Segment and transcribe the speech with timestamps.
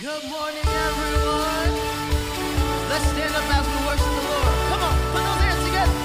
[0.00, 1.72] Good morning, everyone.
[2.90, 4.54] Let's stand up as we worship the Lord.
[4.68, 5.98] Come on, put those hands together.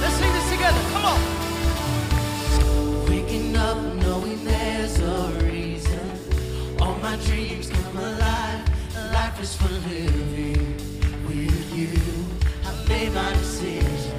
[0.00, 0.82] Let's sing this together.
[0.90, 1.20] Come on.
[3.08, 6.10] Waking up knowing there's a reason.
[6.80, 8.60] All my dreams come alive.
[9.12, 10.76] Life is for living
[11.28, 11.94] with you.
[12.64, 14.11] I made my decision.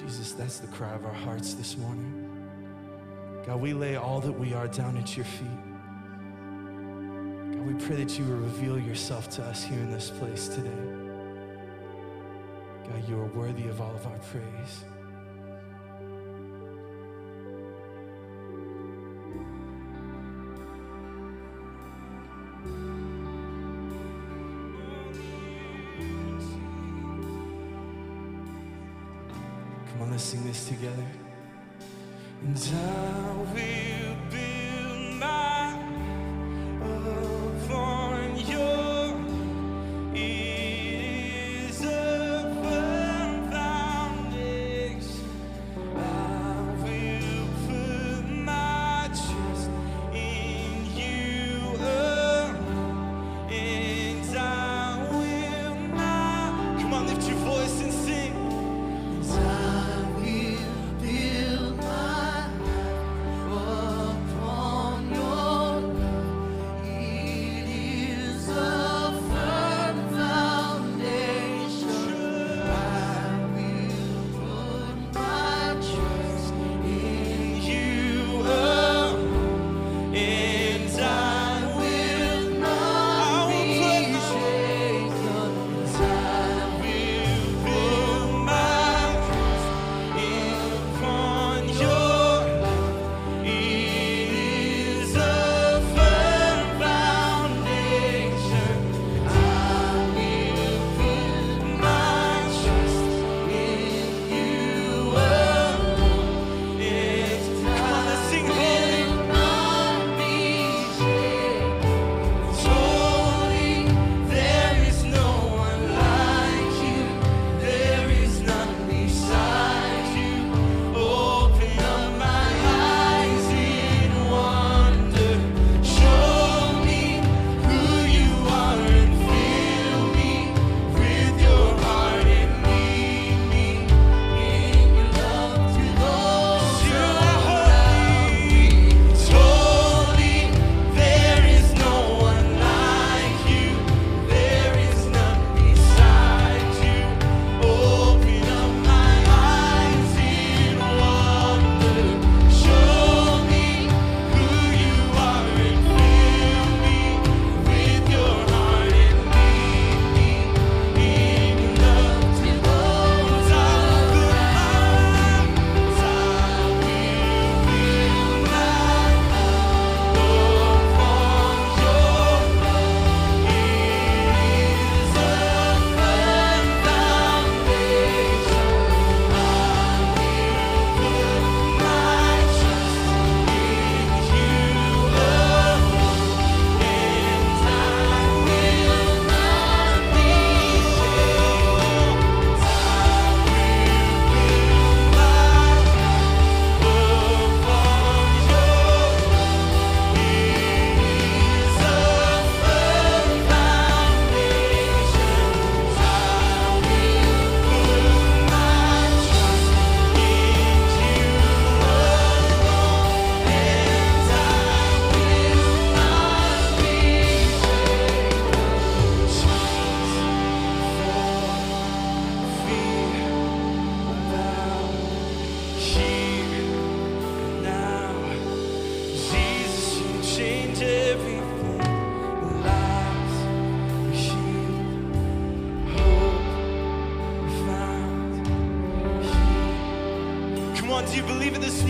[0.00, 2.26] Jesus, that's the cry of our hearts this morning.
[3.46, 5.46] God, we lay all that we are down at your feet.
[7.52, 10.70] God, we pray that you will reveal yourself to us here in this place today.
[12.88, 14.84] God, you are worthy of all of our praise.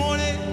[0.01, 0.50] Morning?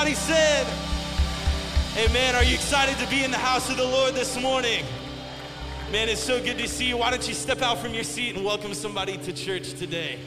[0.00, 0.66] Everybody said.
[1.96, 2.36] Amen.
[2.36, 4.84] Are you excited to be in the house of the Lord this morning?
[5.90, 6.98] Man, it's so good to see you.
[6.98, 10.20] Why don't you step out from your seat and welcome somebody to church today?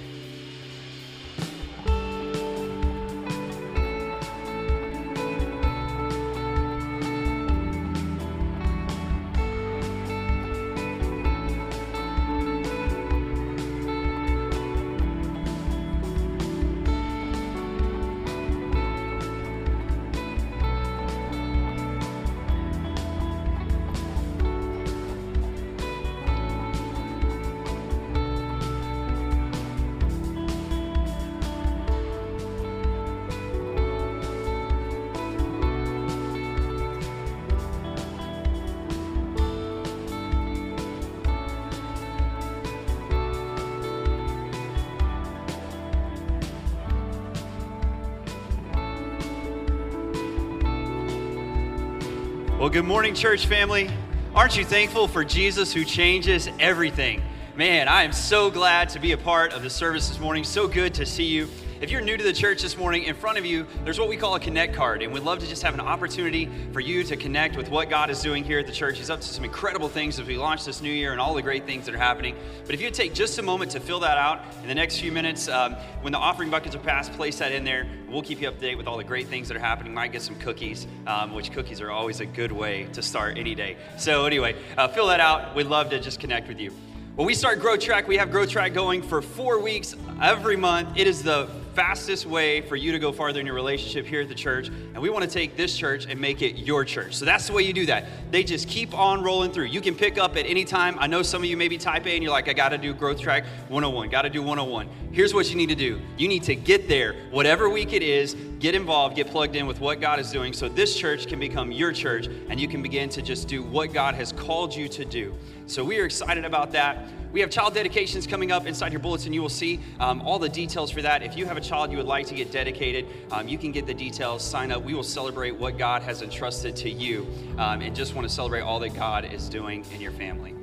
[52.72, 53.90] Good morning, church family.
[54.34, 57.22] Aren't you thankful for Jesus who changes everything?
[57.54, 60.46] Man, I am so glad to be a part of the service this morning.
[60.46, 61.50] So good to see you.
[61.82, 64.15] If you're new to the church this morning, in front of you, there's what we
[64.15, 67.17] call a connect card, and we'd love to just have an opportunity for you to
[67.17, 69.00] connect with what God is doing here at the church.
[69.00, 71.41] He's up to some incredible things as we launch this new year and all the
[71.41, 72.36] great things that are happening.
[72.67, 75.12] But if you take just a moment to fill that out in the next few
[75.12, 77.88] minutes, um, when the offering buckets are passed, place that in there.
[78.08, 79.91] We'll keep you up to date with all the great things that are happening.
[79.91, 83.56] Might get some cookies, um, which cookies are always a good way to start any
[83.56, 83.76] day.
[83.98, 85.56] So anyway, uh, fill that out.
[85.56, 86.72] We'd love to just connect with you.
[87.15, 90.96] When we start Grow Track, we have Grow Track going for four weeks every month.
[90.96, 94.30] It is the fastest way for you to go farther in your relationship here at
[94.30, 94.68] the church.
[94.68, 97.16] And we want to take this church and make it your church.
[97.16, 98.06] So that's the way you do that.
[98.32, 99.66] They just keep on rolling through.
[99.66, 100.98] You can pick up at any time.
[101.00, 102.78] I know some of you may be type A and you're like, I got to
[102.78, 104.90] do Growth Track 101, got to do 101.
[105.13, 108.34] Here's what you need to do you need to get there, whatever week it is,
[108.60, 111.69] get involved, get plugged in with what God is doing so this church can become
[111.69, 115.04] your church and you can begin to just do what God has called you to
[115.04, 115.36] do.
[115.67, 116.97] So we are excited about that.
[117.34, 119.34] We have child dedications coming up inside your bulletin.
[119.34, 121.24] You will see um, all the details for that.
[121.24, 123.86] If you have a child you would like to get dedicated, um, you can get
[123.86, 124.82] the details, sign up.
[124.82, 128.62] We will celebrate what God has entrusted to you um, and just want to celebrate
[128.62, 130.56] all that God is doing in your family.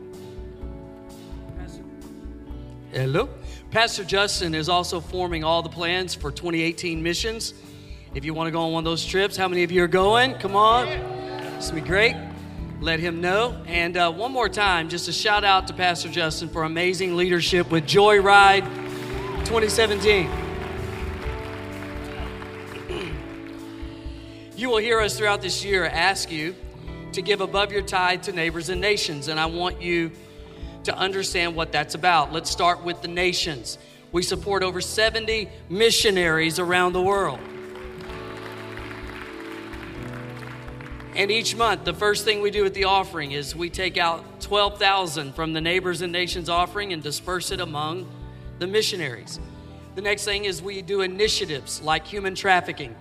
[2.93, 3.29] Hello.
[3.71, 7.53] Pastor Justin is also forming all the plans for 2018 missions.
[8.15, 9.89] If you want to go on one of those trips, how many of you are
[9.89, 10.33] going?
[10.37, 10.87] Come on.
[11.57, 12.17] This will be great.
[12.81, 13.63] Let him know.
[13.67, 17.71] And uh, one more time, just a shout out to Pastor Justin for amazing leadership
[17.71, 18.65] with Joyride
[19.45, 20.31] 2017.
[24.57, 26.55] You will hear us throughout this year ask you
[27.13, 30.11] to give above your tithe to neighbors and nations, and I want you
[30.89, 32.33] to understand what that's about.
[32.33, 33.77] Let's start with the nations.
[34.11, 37.41] We support over 70 missionaries around the world.
[41.15, 44.41] And each month, the first thing we do with the offering is we take out
[44.41, 48.09] 12,000 from the neighbors and nations offering and disperse it among
[48.59, 49.39] the missionaries.
[49.95, 52.97] The next thing is we do initiatives like human trafficking.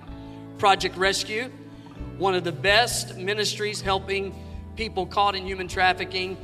[0.58, 1.50] Project Rescue,
[2.18, 4.36] one of the best ministries helping
[4.76, 6.36] people caught in human trafficking.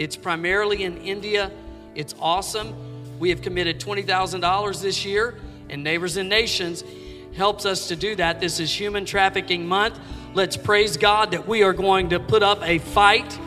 [0.00, 1.50] It's primarily in India.
[1.94, 3.18] It's awesome.
[3.18, 5.34] We have committed $20,000 this year,
[5.68, 6.82] and Neighbors and Nations
[7.36, 8.40] helps us to do that.
[8.40, 10.00] This is Human Trafficking Month.
[10.32, 13.38] Let's praise God that we are going to put up a fight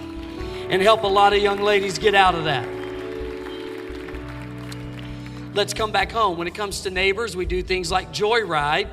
[0.69, 2.69] and help a lot of young ladies get out of that.
[5.55, 6.37] Let's come back home.
[6.37, 8.89] When it comes to neighbors, we do things like Joyride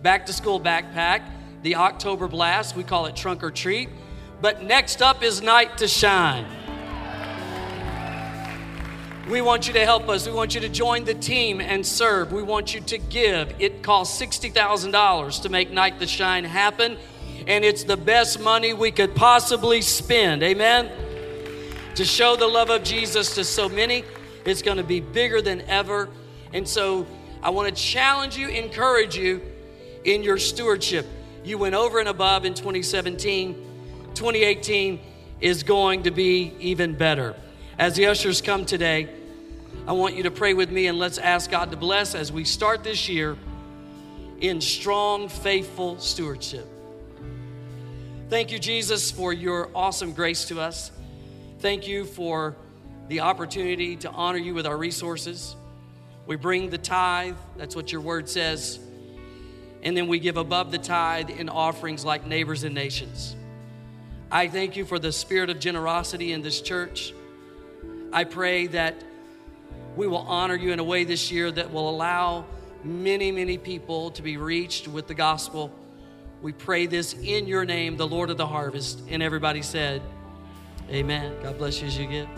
[0.00, 1.28] back to school backpack,
[1.62, 3.90] the October blast, we call it trunk or treat.
[4.40, 6.61] But next up is night to shine.
[9.28, 10.26] We want you to help us.
[10.26, 12.32] We want you to join the team and serve.
[12.32, 13.54] We want you to give.
[13.60, 16.98] It costs $60,000 to make Night to Shine happen,
[17.46, 20.42] and it's the best money we could possibly spend.
[20.42, 20.90] Amen?
[21.94, 24.04] To show the love of Jesus to so many,
[24.44, 26.08] it's going to be bigger than ever.
[26.52, 27.06] And so
[27.44, 29.40] I want to challenge you, encourage you
[30.04, 31.06] in your stewardship.
[31.44, 33.54] You went over and above in 2017.
[34.14, 35.00] 2018
[35.40, 37.36] is going to be even better.
[37.82, 39.08] As the ushers come today,
[39.88, 42.44] I want you to pray with me and let's ask God to bless as we
[42.44, 43.36] start this year
[44.40, 46.64] in strong, faithful stewardship.
[48.30, 50.92] Thank you, Jesus, for your awesome grace to us.
[51.58, 52.54] Thank you for
[53.08, 55.56] the opportunity to honor you with our resources.
[56.28, 58.78] We bring the tithe, that's what your word says
[59.82, 63.34] and then we give above the tithe in offerings like neighbors and nations.
[64.30, 67.12] I thank you for the spirit of generosity in this church.
[68.12, 68.94] I pray that
[69.96, 72.44] we will honor you in a way this year that will allow
[72.84, 75.72] many, many people to be reached with the gospel.
[76.42, 79.02] We pray this in your name, the Lord of the harvest.
[79.08, 80.02] And everybody said,
[80.90, 81.34] Amen.
[81.42, 82.28] God bless you as you give.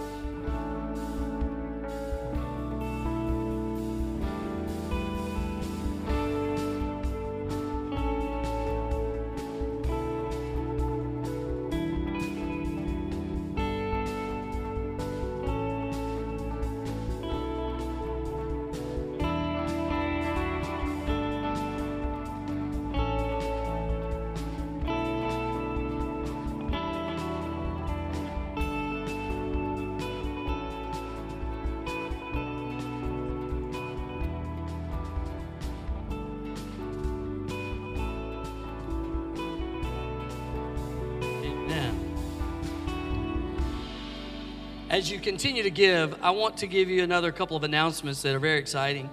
[45.24, 48.58] Continue to give, I want to give you another couple of announcements that are very
[48.58, 49.08] exciting.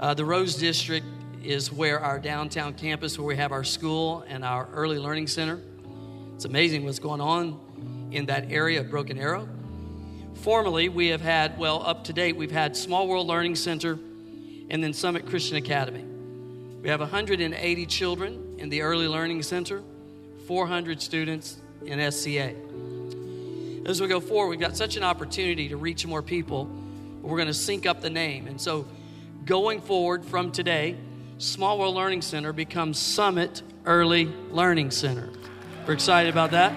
[0.00, 1.04] Uh, the Rose District
[1.44, 5.60] is where our downtown campus, where we have our school and our early learning center.
[6.34, 9.46] It's amazing what's going on in that area of Broken Arrow.
[10.36, 13.98] Formerly, we have had, well, up to date, we've had Small World Learning Center
[14.70, 16.04] and then Summit Christian Academy.
[16.80, 19.82] We have 180 children in the Early Learning Center,
[20.46, 22.54] 400 students in SCA
[23.86, 26.68] as we go forward, we've got such an opportunity to reach more people.
[27.22, 28.48] We're going to sync up the name.
[28.48, 28.84] And so,
[29.44, 30.96] going forward from today,
[31.38, 35.30] Small World Learning Center becomes Summit Early Learning Center.
[35.86, 36.72] We're excited about that.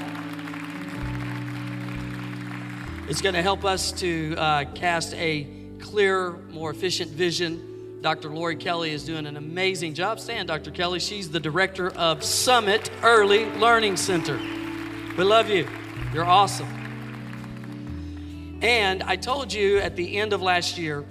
[3.09, 5.47] It's going to help us to uh, cast a
[5.79, 8.01] clearer, more efficient vision.
[8.01, 8.29] Dr.
[8.29, 10.19] Lori Kelly is doing an amazing job.
[10.19, 10.69] Stand, Dr.
[10.69, 10.99] Kelly.
[10.99, 14.37] She's the director of Summit Early Learning Center.
[15.17, 15.67] We love you.
[16.13, 16.78] You're awesome.
[18.61, 21.05] And I told you at the end of last year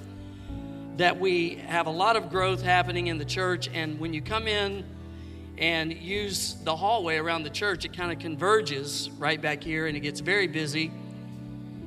[0.99, 3.71] that we have a lot of growth happening in the church.
[3.73, 4.85] And when you come in
[5.57, 9.97] and use the hallway around the church, it kind of converges right back here and
[9.97, 10.93] it gets very busy.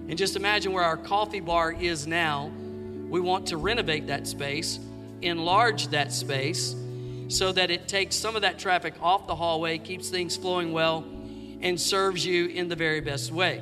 [0.10, 2.52] And just imagine where our coffee bar is now.
[3.10, 4.80] We want to renovate that space,
[5.22, 6.76] enlarge that space
[7.28, 11.06] so that it takes some of that traffic off the hallway, keeps things flowing well,
[11.62, 13.62] and serves you in the very best way.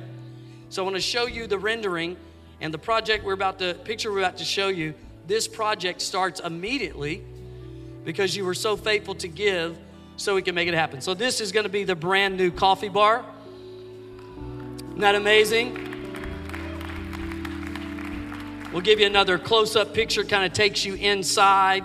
[0.70, 2.16] So I want to show you the rendering
[2.60, 4.94] And the project we're about to picture we're about to show you,
[5.26, 7.24] this project starts immediately
[8.04, 9.78] because you were so faithful to give
[10.16, 11.00] so we can make it happen.
[11.00, 13.24] So this is going to be the brand new coffee bar.
[14.36, 15.86] Isn't that amazing?
[18.72, 21.82] We'll give you another close up picture, kind of takes you inside.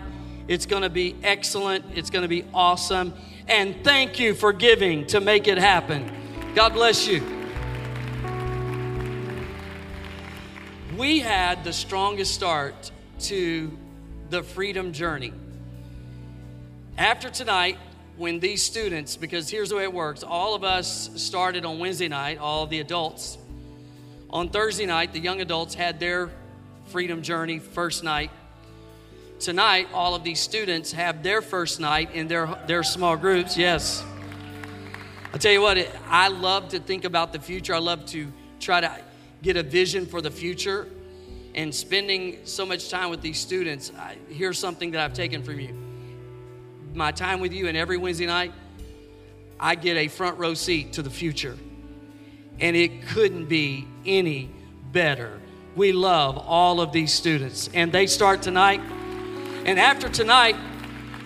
[0.48, 1.86] It's going to be excellent.
[1.96, 3.14] It's going to be awesome.
[3.48, 6.12] And thank you for giving to make it happen.
[6.54, 7.45] God bless you.
[10.98, 12.90] We had the strongest start
[13.22, 13.78] to
[14.30, 15.34] the freedom journey.
[16.98, 17.78] After tonight,
[18.16, 22.08] when these students, because here's the way it works all of us started on Wednesday
[22.08, 23.38] night, all the adults.
[24.30, 26.30] On Thursday night, the young adults had their
[26.86, 28.32] freedom journey first night.
[29.42, 33.58] Tonight, all of these students have their first night in their, their small groups.
[33.58, 34.02] Yes.
[35.34, 35.78] I'll tell you what,
[36.08, 37.76] I love to think about the future.
[37.76, 38.32] I love to
[38.62, 38.92] try to
[39.46, 40.88] get a vision for the future.
[41.54, 45.60] And spending so much time with these students, I, here's something that I've taken from
[45.60, 45.74] you.
[46.94, 48.52] My time with you, and every Wednesday night,
[49.58, 51.56] I get a front row seat to the future.
[52.60, 54.50] And it couldn't be any
[54.92, 55.40] better.
[55.76, 58.82] We love all of these students, and they start tonight.
[59.66, 60.56] And after tonight,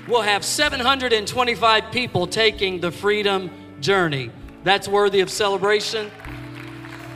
[0.07, 4.31] we'll have 725 people taking the freedom journey.
[4.63, 6.11] That's worthy of celebration.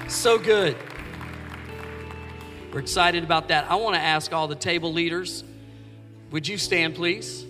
[0.07, 0.77] So good.
[2.73, 3.69] We're excited about that.
[3.69, 5.43] I want to ask all the table leaders
[6.31, 7.45] would you stand, please?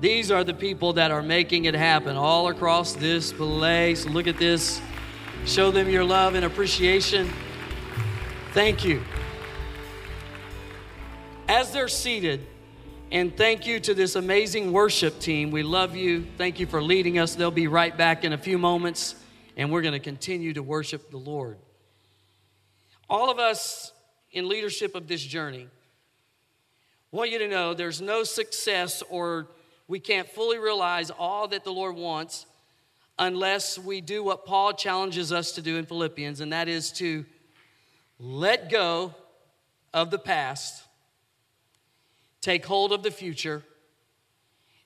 [0.00, 4.06] These are the people that are making it happen all across this place.
[4.06, 4.80] Look at this.
[5.44, 7.28] Show them your love and appreciation.
[8.52, 9.02] Thank you.
[11.48, 12.46] As they're seated,
[13.10, 15.50] and thank you to this amazing worship team.
[15.50, 16.24] We love you.
[16.36, 17.34] Thank you for leading us.
[17.34, 19.16] They'll be right back in a few moments,
[19.56, 21.56] and we're going to continue to worship the Lord.
[23.08, 23.92] All of us
[24.32, 25.68] in leadership of this journey
[27.10, 29.48] want you to know there's no success or
[29.86, 32.44] we can't fully realize all that the Lord wants
[33.18, 37.24] unless we do what Paul challenges us to do in Philippians, and that is to
[38.20, 39.14] let go
[39.92, 40.84] of the past
[42.40, 43.62] take hold of the future,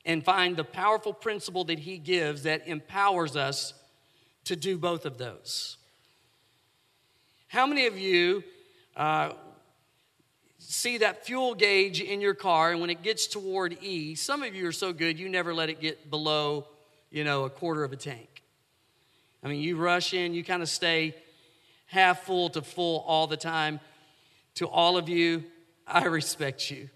[0.05, 3.75] and find the powerful principle that He gives that empowers us
[4.45, 5.77] to do both of those.
[7.53, 8.45] How many of you
[8.97, 9.33] uh,
[10.57, 14.55] see that fuel gauge in your car, and when it gets toward E, some of
[14.55, 16.67] you are so good you never let it get below,
[17.11, 18.43] you know, a quarter of a tank.
[19.45, 21.15] I mean, you rush in, you kind of stay
[21.89, 23.81] half full to full all the time.
[24.55, 25.45] To all of you,
[25.87, 26.89] I respect you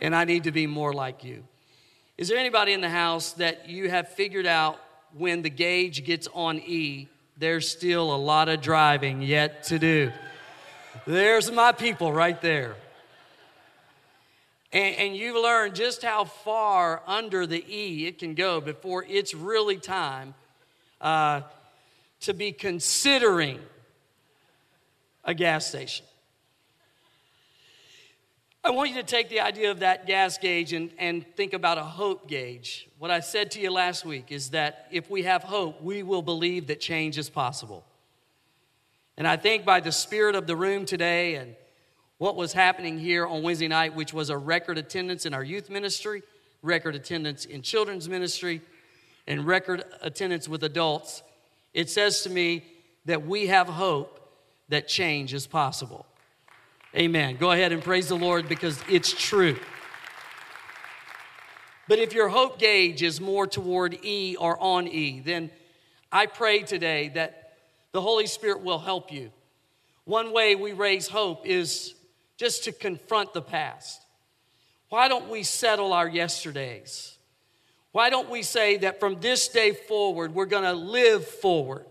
[0.00, 1.42] and I need to be more like you.
[2.18, 4.78] Is there anybody in the house that you have figured out
[5.12, 10.12] when the gauge gets on E, there's still a lot of driving yet to do?
[11.06, 12.74] There's my people right there.
[14.72, 19.34] And, and you've learned just how far under the E it can go before it's
[19.34, 20.34] really time
[21.00, 21.42] uh,
[22.20, 23.60] to be considering
[25.24, 26.04] a gas station.
[28.64, 31.78] I want you to take the idea of that gas gauge and, and think about
[31.78, 32.88] a hope gauge.
[32.98, 36.22] What I said to you last week is that if we have hope, we will
[36.22, 37.84] believe that change is possible.
[39.16, 41.54] And I think by the spirit of the room today and
[42.18, 45.70] what was happening here on Wednesday night, which was a record attendance in our youth
[45.70, 46.22] ministry,
[46.62, 48.60] record attendance in children's ministry,
[49.26, 51.22] and record attendance with adults,
[51.74, 52.64] it says to me
[53.04, 54.20] that we have hope
[54.68, 56.06] that change is possible.
[56.96, 57.36] Amen.
[57.36, 59.56] Go ahead and praise the Lord because it's true.
[61.86, 65.50] But if your hope gauge is more toward E or on E, then
[66.10, 67.52] I pray today that
[67.92, 69.30] the Holy Spirit will help you.
[70.04, 71.94] One way we raise hope is
[72.38, 74.00] just to confront the past.
[74.88, 77.18] Why don't we settle our yesterdays?
[77.92, 81.84] Why don't we say that from this day forward, we're going to live forward?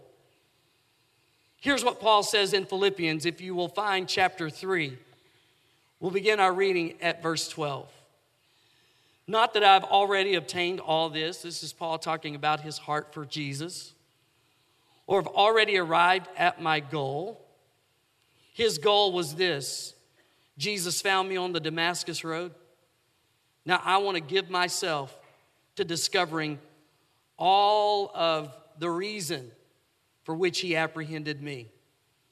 [1.67, 4.97] Here's what Paul says in Philippians, if you will find chapter 3.
[5.99, 7.91] We'll begin our reading at verse 12.
[9.27, 13.25] Not that I've already obtained all this, this is Paul talking about his heart for
[13.25, 13.91] Jesus,
[15.07, 17.45] or have already arrived at my goal.
[18.53, 19.93] His goal was this
[20.57, 22.53] Jesus found me on the Damascus Road.
[23.65, 25.13] Now I want to give myself
[25.75, 26.59] to discovering
[27.37, 29.51] all of the reason
[30.27, 31.69] for which he apprehended me.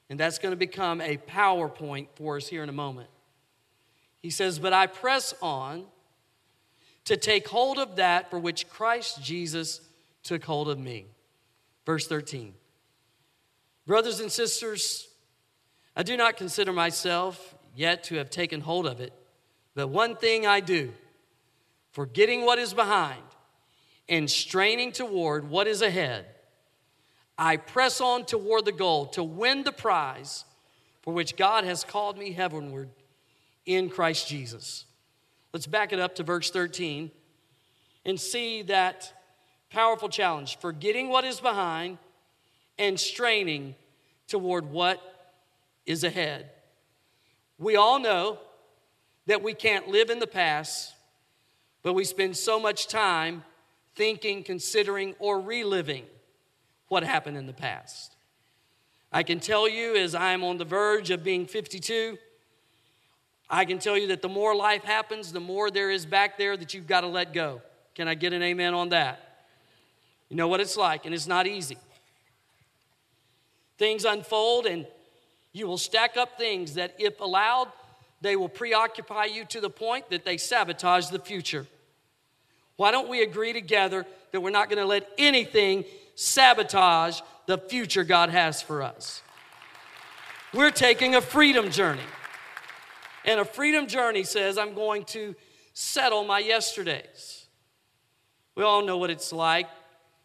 [0.10, 3.08] And that's going to become a PowerPoint for us here in a moment.
[4.22, 5.86] He says, But I press on
[7.06, 9.80] to take hold of that for which Christ Jesus
[10.24, 11.06] took hold of me.
[11.86, 12.54] Verse 13.
[13.88, 15.08] Brothers and sisters,
[15.96, 19.14] I do not consider myself yet to have taken hold of it,
[19.74, 20.92] but one thing I do,
[21.94, 23.24] forgetting what is behind
[24.10, 26.26] and straining toward what is ahead,
[27.38, 30.46] I press on toward the goal to win the prize
[31.02, 32.90] for which God has called me heavenward
[33.66, 34.86] in Christ Jesus.
[35.54, 37.12] Let's back it up to verse 13
[38.06, 39.14] and see that
[39.70, 41.98] powerful challenge forgetting what is behind
[42.78, 43.76] and straining
[44.28, 45.02] toward what
[45.86, 46.50] is ahead.
[47.58, 48.40] We all know
[49.28, 50.94] that we can't live in the past,
[51.84, 53.44] but we spend so much time
[53.96, 56.06] thinking, considering, or reliving
[56.88, 58.16] what happened in the past.
[59.12, 62.18] I can tell you, as I'm on the verge of being 52,
[63.50, 66.58] I can tell you that the more life happens, the more there is back there
[66.58, 67.62] that you've got to let go.
[67.94, 69.46] Can I get an amen on that?
[70.30, 71.78] You know what it's like, and it's not easy.
[73.78, 74.88] Things unfold, and
[75.54, 77.72] you will stack up things that, if allowed,
[78.22, 81.68] they will preoccupy you to the point that they sabotage the future.
[82.76, 88.04] Why don't we agree together that we're not going to let anything sabotage the future
[88.04, 89.22] God has for us?
[90.54, 92.02] We're taking a freedom journey.
[93.26, 95.36] And a freedom journey says, I'm going to
[95.74, 97.48] settle my yesterdays.
[98.56, 99.68] We all know what it's like.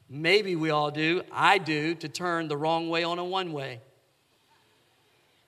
[0.08, 1.22] Maybe we all do.
[1.32, 3.80] I do to turn the wrong way on a one way.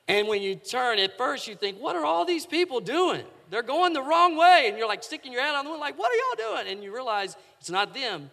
[0.09, 3.24] And when you turn, at first you think, what are all these people doing?
[3.50, 4.66] They're going the wrong way.
[4.68, 6.72] And you're like sticking your head on the window, like, what are y'all doing?
[6.72, 8.31] And you realize it's not them,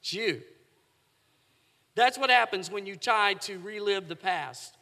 [0.00, 0.42] it's you.
[1.96, 4.76] That's what happens when you try to relive the past.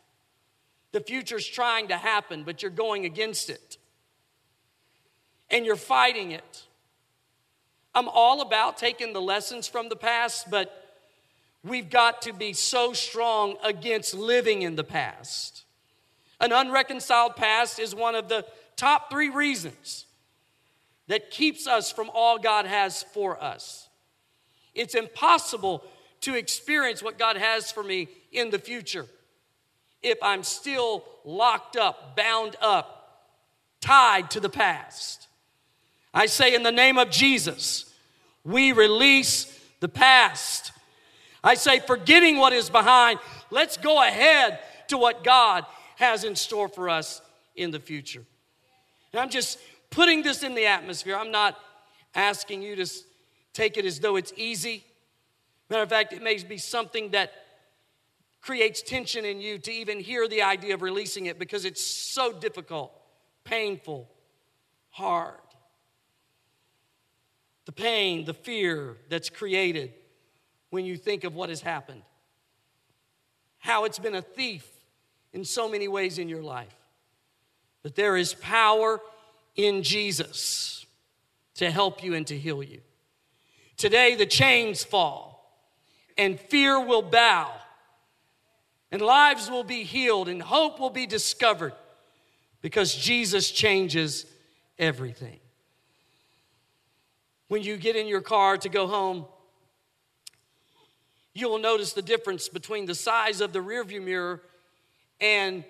[0.93, 3.79] The future's trying to happen, but you're going against it.
[5.49, 6.65] And you're fighting it.
[7.95, 10.99] I'm all about taking the lessons from the past, but
[11.63, 15.65] we've got to be so strong against living in the past.
[16.41, 20.07] An unreconciled past is one of the top three reasons
[21.07, 23.89] that keeps us from all God has for us.
[24.75, 25.85] It's impossible
[26.25, 29.07] to experience what God has for me in the future
[30.03, 33.31] if I'm still locked up, bound up,
[33.81, 35.29] tied to the past.
[36.13, 37.93] I say, in the name of Jesus,
[38.45, 40.73] we release the past.
[41.43, 43.19] I say, forgetting what is behind,
[43.51, 45.65] let's go ahead to what God
[45.97, 47.21] has in store for us
[47.57, 48.25] in the future.
[49.13, 49.59] And I'm just
[49.91, 51.17] putting this in the atmosphere.
[51.17, 51.59] I'm not
[52.15, 52.87] asking you to
[53.53, 54.85] take it as though it's easy.
[55.71, 57.33] Matter of fact, it may be something that
[58.41, 62.33] creates tension in you to even hear the idea of releasing it because it's so
[62.33, 62.93] difficult,
[63.43, 64.09] painful,
[64.91, 65.39] hard.
[67.65, 69.95] The pain, the fear that's created
[70.69, 72.03] when you think of what has happened,
[73.59, 74.69] how it's been a thief
[75.33, 76.77] in so many ways in your life.
[77.83, 79.01] But there is power
[79.57, 80.85] in Jesus
[81.55, 82.81] to help you and to heal you.
[83.77, 85.34] Today, the chains fall,
[86.17, 87.51] and fear will bow,
[88.91, 91.73] and lives will be healed, and hope will be discovered
[92.63, 94.27] because Jesus changes
[94.79, 95.39] everything.
[97.49, 99.27] When you get in your car to go home,
[101.35, 104.41] you will notice the difference between the size of the rearview mirror
[105.21, 105.65] and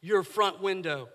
[0.00, 1.08] your front window.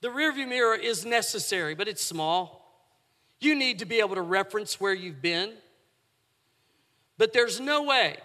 [0.00, 2.60] The rearview mirror is necessary, but it's small.
[3.38, 5.52] You need to be able to reference where you've been.
[7.20, 8.16] But there's no way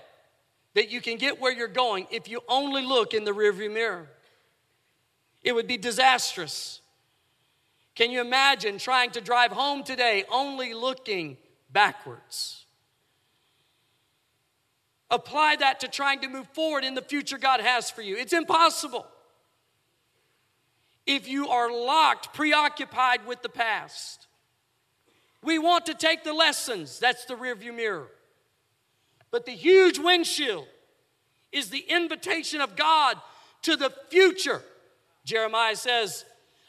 [0.73, 4.07] that you can get where you're going if you only look in the rearview mirror.
[5.43, 6.79] It would be disastrous.
[7.93, 11.35] Can you imagine trying to drive home today only looking
[11.69, 12.63] backwards?
[15.11, 18.15] Apply that to trying to move forward in the future God has for you.
[18.15, 19.05] It's impossible.
[21.05, 24.27] If you are locked, preoccupied with the past,
[25.43, 26.97] we want to take the lessons.
[26.97, 28.07] That's the rearview mirror.
[29.35, 30.65] But the huge windshield
[31.51, 33.17] is the invitation of God
[33.63, 34.61] to the future.
[35.25, 36.23] Jeremiah says,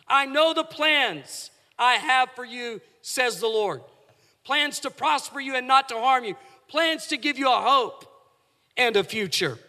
[0.08, 3.82] I know the plans I have for you, says the Lord.
[4.42, 6.34] Plans to prosper you and not to harm you,
[6.66, 8.04] plans to give you a hope
[8.76, 9.60] and a future.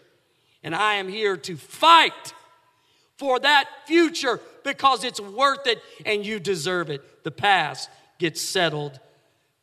[0.64, 2.34] And I am here to fight
[3.16, 7.24] for that future because it's worth it and you deserve it.
[7.24, 9.00] The past gets settled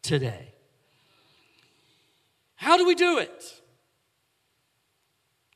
[0.03, 0.54] today.
[2.65, 3.61] How do we do it?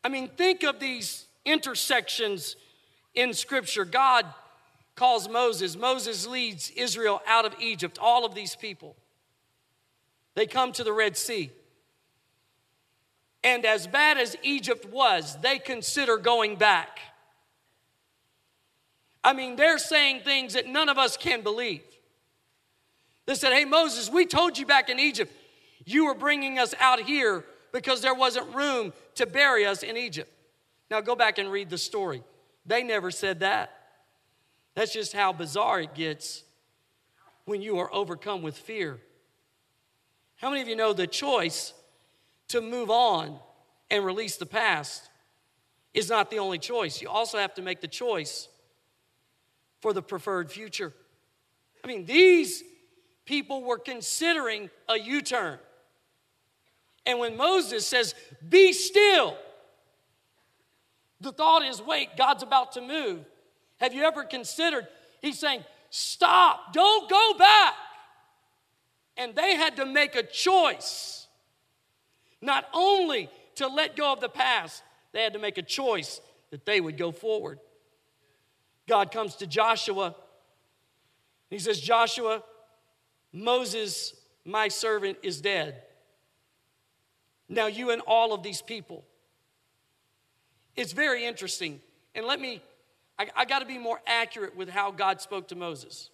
[0.04, 2.54] I mean, think of these intersections
[3.14, 3.86] in Scripture.
[3.86, 4.26] God
[4.94, 8.94] calls Moses, Moses leads Israel out of Egypt, all of these people.
[10.34, 11.50] They come to the Red Sea.
[13.42, 17.00] And as bad as Egypt was, they consider going back.
[19.24, 21.80] I mean, they're saying things that none of us can believe.
[23.24, 25.32] They said, Hey, Moses, we told you back in Egypt,
[25.84, 30.32] you were bringing us out here because there wasn't room to bury us in Egypt.
[30.90, 32.22] Now go back and read the story.
[32.66, 33.72] They never said that.
[34.74, 36.44] That's just how bizarre it gets
[37.44, 39.00] when you are overcome with fear.
[40.36, 41.74] How many of you know the choice
[42.48, 43.38] to move on
[43.90, 45.10] and release the past
[45.94, 47.02] is not the only choice?
[47.02, 48.48] You also have to make the choice
[49.80, 50.92] for the preferred future.
[51.82, 52.62] I mean, these
[53.24, 55.58] people were considering a U turn.
[57.08, 58.14] And when Moses says,
[58.46, 59.34] Be still,
[61.22, 63.24] the thought is, Wait, God's about to move.
[63.80, 64.86] Have you ever considered?
[65.22, 67.72] He's saying, Stop, don't go back.
[69.16, 71.26] And they had to make a choice,
[72.42, 74.82] not only to let go of the past,
[75.12, 77.58] they had to make a choice that they would go forward.
[78.86, 80.14] God comes to Joshua.
[81.48, 82.42] He says, Joshua,
[83.32, 85.84] Moses, my servant, is dead.
[87.48, 89.04] Now, you and all of these people.
[90.76, 91.80] It's very interesting.
[92.14, 92.62] And let me,
[93.18, 96.10] I, I got to be more accurate with how God spoke to Moses.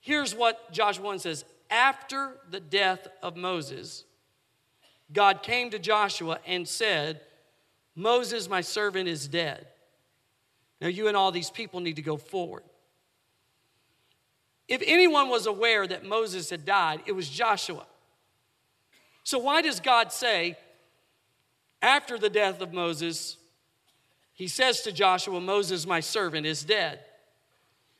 [0.00, 4.04] Here's what Joshua 1 says After the death of Moses,
[5.12, 7.20] God came to Joshua and said,
[7.94, 9.66] Moses, my servant, is dead.
[10.80, 12.62] Now, you and all these people need to go forward.
[14.68, 17.84] If anyone was aware that Moses had died, it was Joshua.
[19.24, 20.56] So, why does God say,
[21.82, 23.36] after the death of Moses,
[24.32, 27.00] he says to Joshua, Moses, my servant, is dead?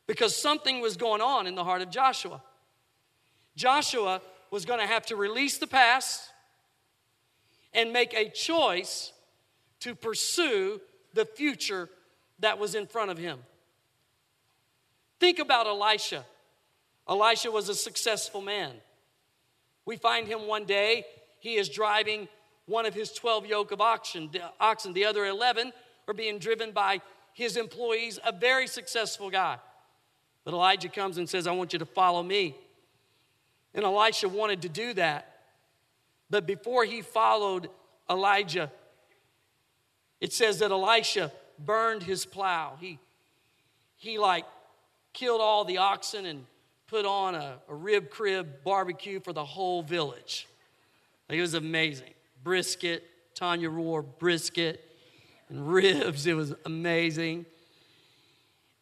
[0.06, 2.42] Because something was going on in the heart of Joshua.
[3.54, 6.30] Joshua was going to have to release the past
[7.72, 9.12] and make a choice
[9.80, 10.80] to pursue
[11.14, 11.88] the future
[12.40, 13.38] that was in front of him.
[15.18, 16.24] Think about Elisha.
[17.08, 18.72] Elisha was a successful man.
[19.84, 21.04] We find him one day,
[21.38, 22.28] he is driving
[22.66, 24.92] one of his 12 yoke of oxen, oxen.
[24.92, 25.72] The other 11
[26.06, 27.00] are being driven by
[27.32, 29.58] his employees, a very successful guy.
[30.44, 32.56] But Elijah comes and says, I want you to follow me.
[33.74, 35.40] And Elisha wanted to do that.
[36.28, 37.68] But before he followed
[38.08, 38.70] Elijah,
[40.20, 42.76] it says that Elisha burned his plow.
[42.80, 42.98] He,
[43.96, 44.44] he like
[45.12, 46.46] killed all the oxen and
[46.90, 50.48] put on a, a rib crib barbecue for the whole village.
[51.28, 52.12] Like, it was amazing.
[52.42, 54.84] Brisket, Tanya Roar brisket
[55.48, 56.26] and ribs.
[56.26, 57.46] It was amazing.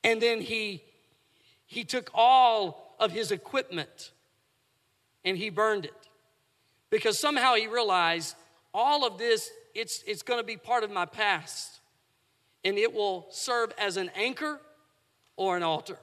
[0.02, 0.82] And then he
[1.66, 4.12] he took all of his equipment
[5.22, 5.92] and he burned it.
[6.88, 8.34] Because somehow he realized
[8.72, 11.80] all of this, it's, it's going to be part of my past.
[12.64, 14.60] And it will serve as an anchor
[15.36, 15.98] or an altar.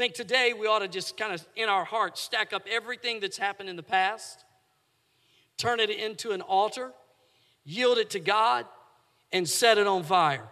[0.00, 3.20] I think today we ought to just kind of, in our hearts, stack up everything
[3.20, 4.46] that's happened in the past,
[5.58, 6.92] turn it into an altar,
[7.66, 8.64] yield it to God,
[9.30, 10.48] and set it on fire.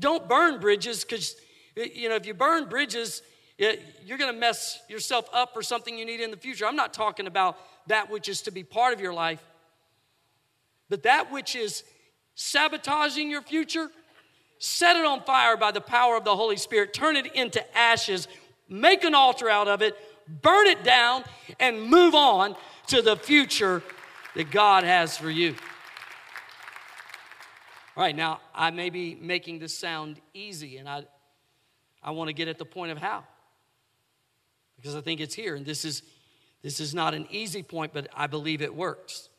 [0.00, 1.36] Don't burn bridges because,
[1.76, 3.20] you know, if you burn bridges,
[3.58, 6.64] you're going to mess yourself up for something you need in the future.
[6.64, 7.58] I'm not talking about
[7.88, 9.44] that which is to be part of your life,
[10.88, 11.84] but that which is
[12.36, 13.90] sabotaging your future,
[14.58, 18.28] set it on fire by the power of the Holy Spirit, turn it into ashes,
[18.68, 19.96] make an altar out of it,
[20.42, 21.24] burn it down,
[21.60, 22.56] and move on
[22.88, 23.82] to the future
[24.34, 25.54] that God has for you.
[27.96, 31.04] All right, now I may be making this sound easy, and I,
[32.02, 33.24] I want to get at the point of how.
[34.76, 36.02] Because I think it's here, and this is,
[36.62, 39.30] this is not an easy point, but I believe it works.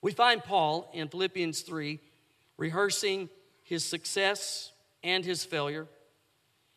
[0.00, 1.98] We find Paul in Philippians 3
[2.56, 3.28] rehearsing
[3.64, 4.70] his success
[5.02, 5.88] and his failure,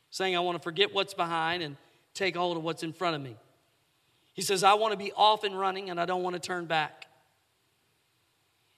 [0.10, 1.78] saying, I want to forget what's behind and
[2.14, 3.36] take hold of what's in front of me.
[4.34, 6.66] He says, I want to be off and running and I don't want to turn
[6.66, 7.06] back.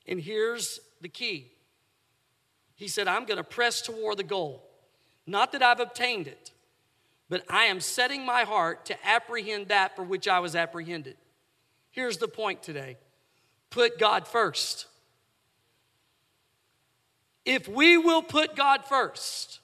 [0.07, 1.51] And here's the key
[2.75, 4.65] He said, I'm going to press toward the goal.
[5.25, 6.51] Not that I've obtained it,
[7.29, 11.15] but I am setting my heart to apprehend that for which I was apprehended.
[11.91, 12.97] Here's the point today
[13.69, 14.87] put God first.
[17.49, 19.59] If we will put God first,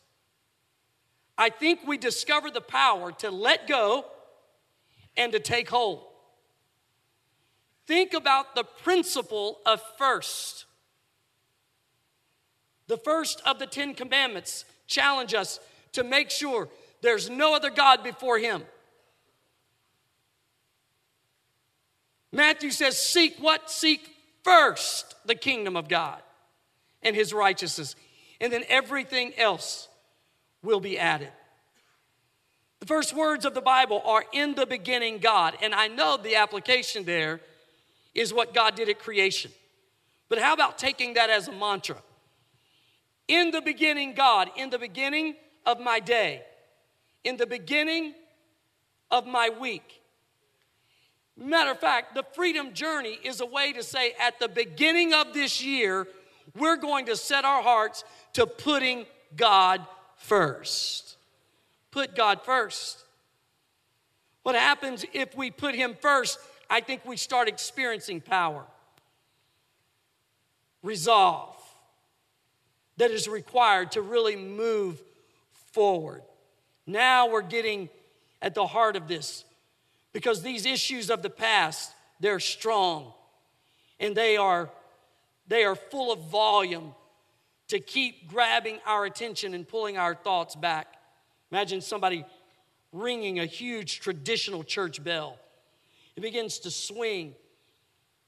[1.38, 4.05] I think we discover the power to let go
[5.15, 6.03] and to take hold.
[7.86, 10.65] Think about the principle of first.
[12.88, 15.59] The first of the Ten Commandments challenge us
[15.91, 16.69] to make sure
[17.01, 18.63] there's no other God before Him.
[22.31, 23.69] Matthew says, Seek what?
[23.69, 24.09] Seek
[24.43, 26.23] first the kingdom of God
[27.02, 27.96] and his righteousness.
[28.41, 29.88] And then everything else
[30.62, 31.30] will be added.
[32.80, 35.56] The first words of the Bible are in the beginning, God.
[35.62, 37.39] And I know the application there
[38.14, 39.52] is what God did at creation.
[40.30, 41.98] But how about taking that as a mantra?
[43.28, 45.36] In the beginning, God, in the beginning
[45.66, 46.43] of my day,
[47.24, 48.14] in the beginning
[49.10, 50.02] of my week.
[51.38, 55.34] Matter of fact, the freedom journey is a way to say at the beginning of
[55.34, 56.08] this year,
[56.56, 58.03] we're going to set our hearts
[58.34, 59.86] to putting God
[60.18, 61.18] first.
[61.91, 63.03] Put God first.
[64.43, 66.39] What happens if we put Him first?
[66.70, 68.64] I think we start experiencing power,
[70.82, 71.56] resolve
[72.97, 75.01] that is required to really move
[75.72, 76.22] forward.
[76.88, 77.89] Now we're getting
[78.41, 79.43] at the heart of this
[80.14, 83.12] because these issues of the past, they're strong
[83.99, 84.70] and they are
[85.48, 86.93] they are full of volume
[87.68, 90.88] to keep grabbing our attention and pulling our thoughts back.
[91.52, 92.26] Imagine somebody
[92.91, 95.38] ringing a huge traditional church bell.
[96.16, 97.36] It begins to swing,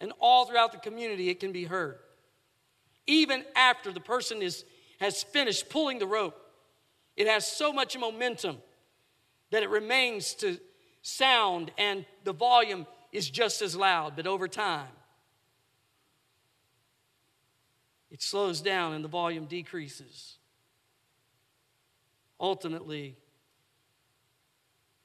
[0.01, 1.99] and all throughout the community it can be heard.
[3.05, 4.65] Even after the person is,
[4.99, 6.35] has finished pulling the rope,
[7.15, 8.57] it has so much momentum
[9.51, 10.57] that it remains to
[11.01, 14.87] sound and the volume is just as loud, but over time,
[18.09, 20.37] it slows down and the volume decreases.
[22.39, 23.17] Ultimately,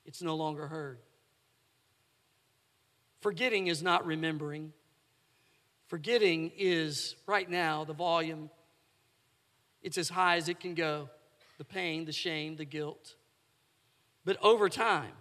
[0.04, 0.98] it's no longer heard.
[3.20, 4.72] Forgetting is not remembering.
[5.86, 8.50] Forgetting is right now the volume,
[9.82, 11.08] it's as high as it can go
[11.58, 13.14] the pain, the shame, the guilt.
[14.24, 15.12] But over time,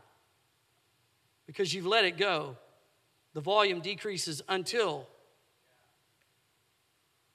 [1.46, 2.58] because you've let it go,
[3.34, 5.08] the volume decreases until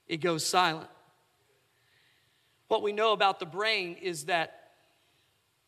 [0.07, 0.89] it goes silent.
[2.67, 4.71] What we know about the brain is that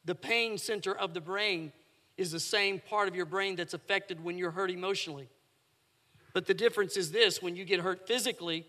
[0.05, 1.71] the pain center of the brain
[2.17, 5.29] is the same part of your brain that's affected when you're hurt emotionally.
[6.33, 8.65] But the difference is this when you get hurt physically,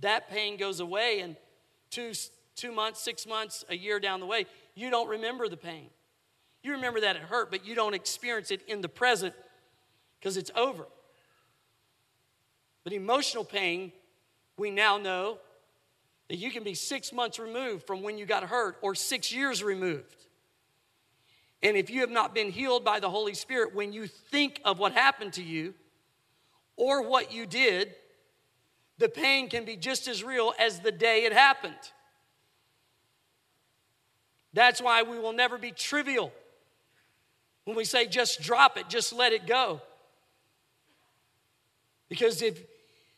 [0.00, 1.36] that pain goes away, and
[1.90, 2.12] two,
[2.54, 5.88] two months, six months, a year down the way, you don't remember the pain.
[6.62, 9.34] You remember that it hurt, but you don't experience it in the present
[10.18, 10.86] because it's over.
[12.84, 13.92] But emotional pain
[14.56, 15.38] we now know
[16.28, 19.62] that you can be six months removed from when you got hurt or six years
[19.62, 20.16] removed.
[21.62, 24.78] And if you have not been healed by the Holy Spirit, when you think of
[24.78, 25.74] what happened to you
[26.76, 27.94] or what you did,
[28.98, 31.74] the pain can be just as real as the day it happened.
[34.52, 36.32] That's why we will never be trivial
[37.64, 39.82] when we say just drop it, just let it go.
[42.08, 42.62] Because if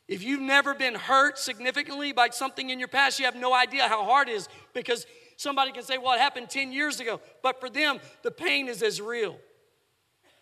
[0.09, 3.87] if you've never been hurt significantly by something in your past, you have no idea
[3.87, 5.07] how hard it is because
[5.37, 7.21] somebody can say, well, it happened 10 years ago.
[7.43, 9.37] But for them, the pain is as real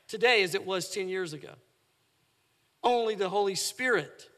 [0.07, 1.51] today as it was 10 years ago.
[2.85, 4.29] Only the Holy Spirit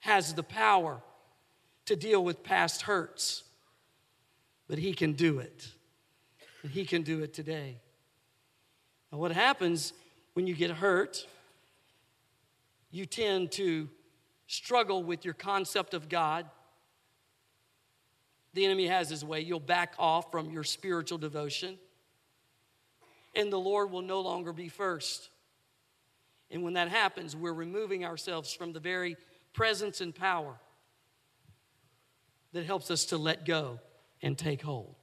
[0.00, 1.02] has the power
[1.84, 3.42] to deal with past hurts,
[4.66, 5.68] but He can do it.
[6.62, 7.76] And He can do it today.
[9.12, 9.92] Now, what happens
[10.32, 11.26] when you get hurt,
[12.90, 13.90] you tend to
[14.46, 16.46] struggle with your concept of God,
[18.52, 19.40] the enemy has his way.
[19.40, 21.78] You'll back off from your spiritual devotion,
[23.34, 25.28] and the Lord will no longer be first.
[26.50, 29.16] And when that happens, we're removing ourselves from the very
[29.52, 30.54] presence and power
[32.52, 33.80] that helps us to let go
[34.22, 34.94] and take hold.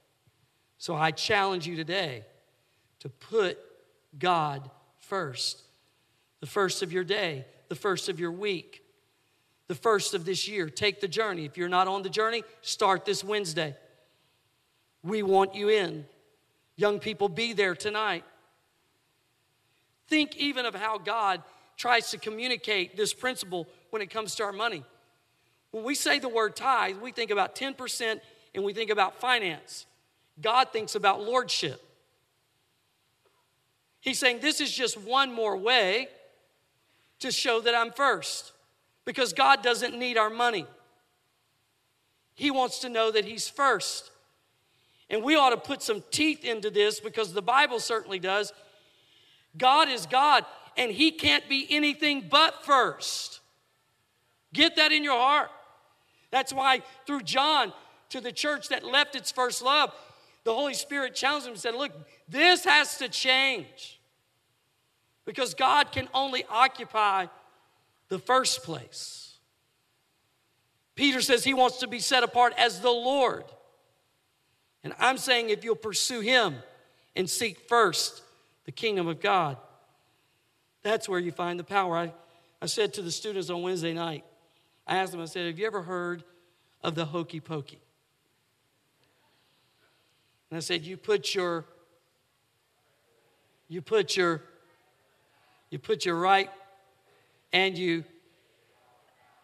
[0.78, 2.24] So I challenge you today
[3.00, 3.58] to put
[4.18, 5.62] God first.
[6.40, 8.82] The first of your day, the first of your week,
[9.72, 10.68] the first of this year.
[10.68, 11.46] Take the journey.
[11.46, 13.74] If you're not on the journey, start this Wednesday.
[15.02, 16.04] We want you in.
[16.76, 18.22] Young people, be there tonight.
[20.08, 21.42] Think even of how God
[21.78, 24.84] tries to communicate this principle when it comes to our money.
[25.70, 28.20] When we say the word tithe, we think about 10%
[28.54, 29.86] and we think about finance.
[30.38, 31.82] God thinks about lordship.
[34.00, 36.08] He's saying this is just one more way
[37.20, 38.51] to show that I'm first
[39.04, 40.66] because God doesn't need our money.
[42.34, 44.10] He wants to know that He's first.
[45.10, 48.52] And we ought to put some teeth into this because the Bible certainly does.
[49.58, 50.46] God is God,
[50.76, 53.40] and He can't be anything but first.
[54.52, 55.50] Get that in your heart.
[56.30, 57.72] That's why, through John
[58.10, 59.92] to the church that left its first love,
[60.44, 61.92] the Holy Spirit challenged him and said, Look,
[62.28, 64.00] this has to change
[65.24, 67.26] because God can only occupy
[68.12, 69.38] the first place.
[70.94, 73.44] Peter says he wants to be set apart as the Lord.
[74.84, 76.56] And I'm saying if you'll pursue Him
[77.16, 78.20] and seek first
[78.66, 79.56] the kingdom of God,
[80.82, 81.96] that's where you find the power.
[81.96, 82.12] I,
[82.60, 84.24] I said to the students on Wednesday night,
[84.86, 86.22] I asked them, I said, Have you ever heard
[86.84, 87.80] of the hokey pokey?
[90.50, 91.64] And I said, You put your
[93.70, 94.42] you put your
[95.70, 96.50] you put your right
[97.52, 98.04] and you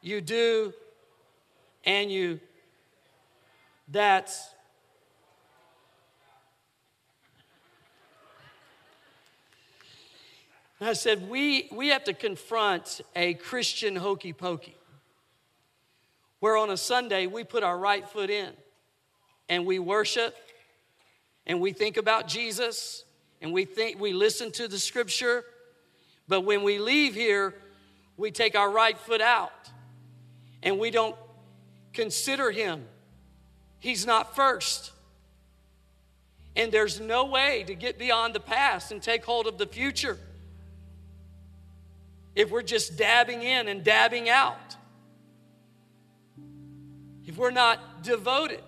[0.00, 0.72] you do
[1.84, 2.40] and you
[3.88, 4.50] that's
[10.80, 14.76] I said, we, we have to confront a Christian hokey pokey,
[16.38, 18.52] where on a Sunday we put our right foot in
[19.48, 20.36] and we worship
[21.48, 23.04] and we think about Jesus
[23.42, 25.44] and we think we listen to the scripture,
[26.28, 27.54] but when we leave here,
[28.19, 29.71] we take our right foot out
[30.62, 31.16] and we don't
[31.95, 32.85] consider him.
[33.79, 34.93] He's not first.
[36.55, 40.19] And there's no way to get beyond the past and take hold of the future
[42.39, 44.77] if we're just dabbing in and dabbing out,
[47.27, 48.62] if we're not devoted,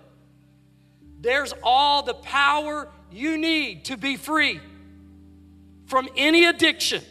[1.21, 4.59] there's all the power you need to be free
[5.85, 7.01] from any addiction.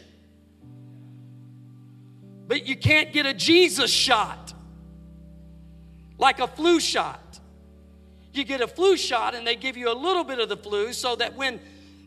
[2.51, 4.53] But you can't get a Jesus shot
[6.17, 7.39] like a flu shot.
[8.33, 10.91] You get a flu shot and they give you a little bit of the flu
[10.91, 11.61] so that when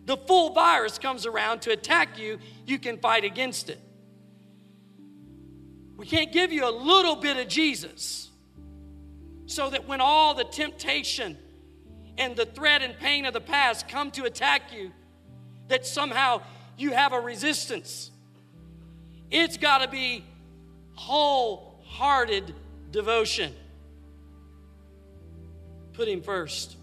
[0.04, 3.80] the full virus comes around to attack you, you can fight against it.
[5.96, 8.28] We can't give you a little bit of Jesus
[9.46, 11.38] so that when all the temptation
[12.18, 14.92] and the threat and pain of the past come to attack you,
[15.68, 16.42] that somehow
[16.76, 18.10] you have a resistance.
[19.30, 20.22] It's got to be
[20.94, 22.54] wholehearted
[22.90, 23.54] devotion.
[25.92, 26.76] Put Him first.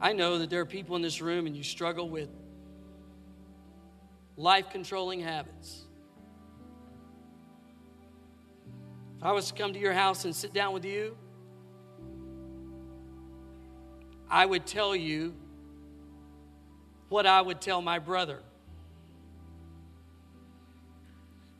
[0.00, 2.28] I know that there are people in this room and you struggle with
[4.36, 5.86] life controlling habits.
[9.16, 11.16] If I was to come to your house and sit down with you,
[14.28, 15.34] I would tell you
[17.14, 18.40] what I would tell my brother.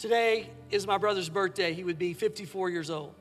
[0.00, 1.72] Today is my brother's birthday.
[1.72, 3.14] He would be 54 years old.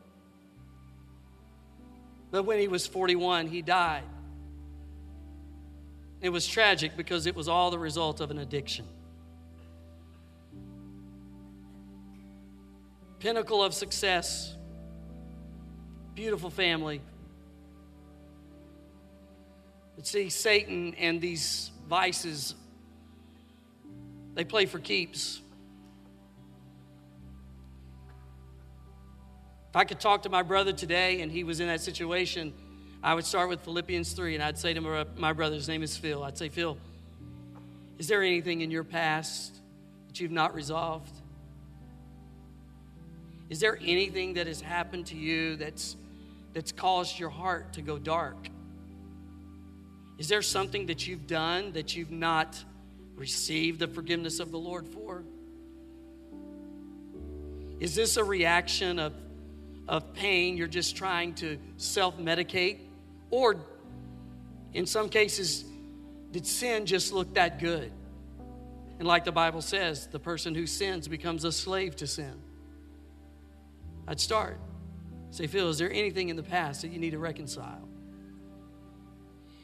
[2.31, 4.05] But when he was 41, he died.
[6.21, 8.87] It was tragic because it was all the result of an addiction.
[13.19, 14.57] pinnacle of success,
[16.15, 16.99] beautiful family.
[19.95, 22.55] But see, Satan and these vices,
[24.35, 25.41] they play for keeps.
[29.69, 32.53] If I could talk to my brother today and he was in that situation,
[33.01, 35.97] I would start with Philippians 3 and I'd say to my, brother, his name is
[35.97, 36.77] Phil, I'd say, Phil,
[37.97, 39.55] is there anything in your past
[40.07, 41.13] that you've not resolved?
[43.49, 45.95] Is there anything that has happened to you that's,
[46.53, 48.37] that's caused your heart to go dark?
[50.17, 52.63] Is there something that you've done that you've not
[53.15, 55.23] received the forgiveness of the Lord for?
[57.79, 59.13] Is this a reaction of,
[59.87, 60.55] of pain?
[60.55, 62.79] You're just trying to self medicate?
[63.29, 63.57] Or
[64.73, 65.65] in some cases,
[66.31, 67.91] did sin just look that good?
[68.99, 72.33] And like the Bible says, the person who sins becomes a slave to sin.
[74.07, 74.59] I'd start.
[75.31, 77.87] Say, Phil, is there anything in the past that you need to reconcile?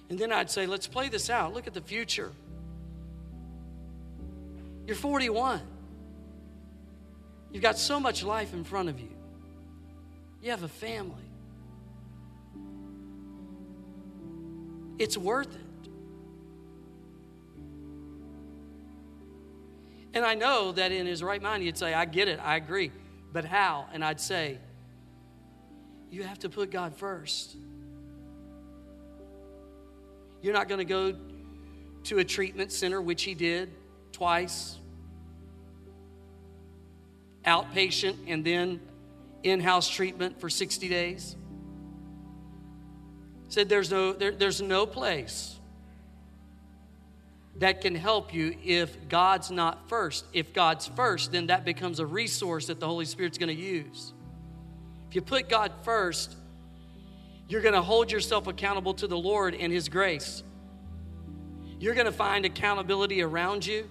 [0.09, 1.53] And then I'd say, let's play this out.
[1.53, 2.31] Look at the future.
[4.87, 5.61] You're 41.
[7.51, 9.09] You've got so much life in front of you.
[10.41, 11.15] You have a family.
[14.97, 15.61] It's worth it.
[20.13, 22.91] And I know that in his right mind, he'd say, I get it, I agree.
[23.31, 23.85] But how?
[23.93, 24.57] And I'd say,
[26.09, 27.55] you have to put God first.
[30.41, 31.15] You're not going to go
[32.05, 33.71] to a treatment center, which he did
[34.11, 34.77] twice,
[37.45, 38.79] outpatient, and then
[39.43, 41.35] in house treatment for 60 days.
[43.49, 45.55] Said there's no, there, there's no place
[47.57, 50.25] that can help you if God's not first.
[50.33, 54.13] If God's first, then that becomes a resource that the Holy Spirit's going to use.
[55.09, 56.35] If you put God first,
[57.49, 60.43] you're going to hold yourself accountable to the Lord and His grace.
[61.79, 63.89] You're going to find accountability around you.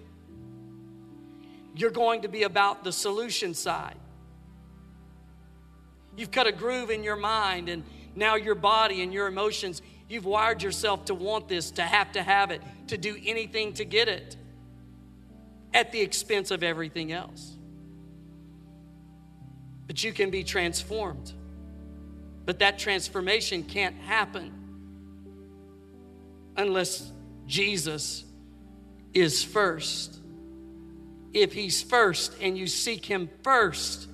[1.74, 3.96] You're going to be about the solution side.
[6.16, 7.82] You've cut a groove in your mind, and
[8.14, 12.22] now your body and your emotions, you've wired yourself to want this, to have to
[12.22, 14.36] have it, to do anything to get it
[15.74, 17.56] at the expense of everything else.
[19.86, 21.32] But you can be transformed.
[22.48, 24.50] But that transformation can't happen
[26.56, 27.12] unless
[27.46, 28.24] Jesus
[29.12, 30.18] is first.
[31.34, 34.08] If He's first and you seek Him first,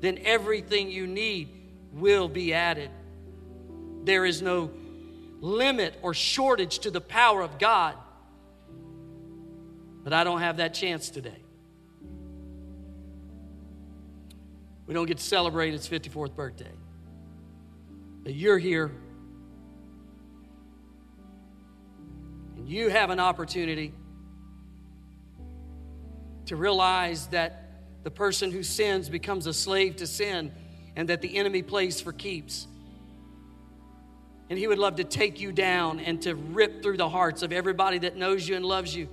[0.00, 1.48] then everything you need
[1.94, 2.90] will be added.
[4.04, 4.70] There is no
[5.40, 7.94] limit or shortage to the power of God.
[10.04, 11.42] But I don't have that chance today.
[14.86, 16.75] We don't get to celebrate its 54th birthday.
[18.26, 18.90] You're here.
[22.56, 23.94] And you have an opportunity
[26.46, 27.62] to realize that
[28.02, 30.52] the person who sins becomes a slave to sin
[30.96, 32.66] and that the enemy plays for keeps.
[34.48, 37.52] And he would love to take you down and to rip through the hearts of
[37.52, 39.08] everybody that knows you and loves you.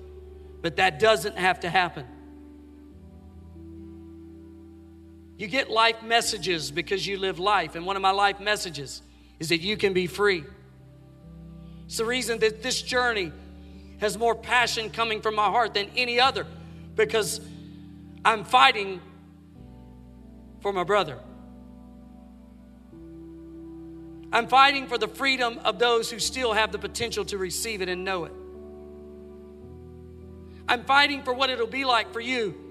[0.62, 2.08] But that doesn't have to happen.
[5.38, 7.76] You get life messages because you live life.
[7.76, 9.02] And one of my life messages
[9.40, 10.44] is that you can be free.
[11.86, 13.32] It's the reason that this journey
[14.00, 16.46] has more passion coming from my heart than any other
[16.96, 17.42] because
[18.24, 19.02] I'm fighting
[20.62, 21.20] for my brother.
[24.32, 27.90] I'm fighting for the freedom of those who still have the potential to receive it
[27.90, 28.32] and know it.
[30.68, 32.63] I'm fighting for what it'll be like for you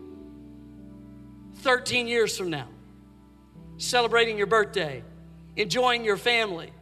[1.62, 2.66] 13 years from now,
[3.78, 5.02] celebrating your birthday,
[5.56, 6.72] enjoying your family,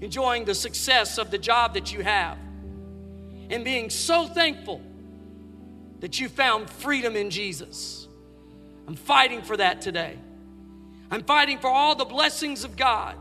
[0.00, 2.38] enjoying the success of the job that you have,
[3.50, 4.80] and being so thankful
[6.00, 8.08] that you found freedom in Jesus.
[8.86, 10.16] I'm fighting for that today.
[11.10, 13.16] I'm fighting for all the blessings of God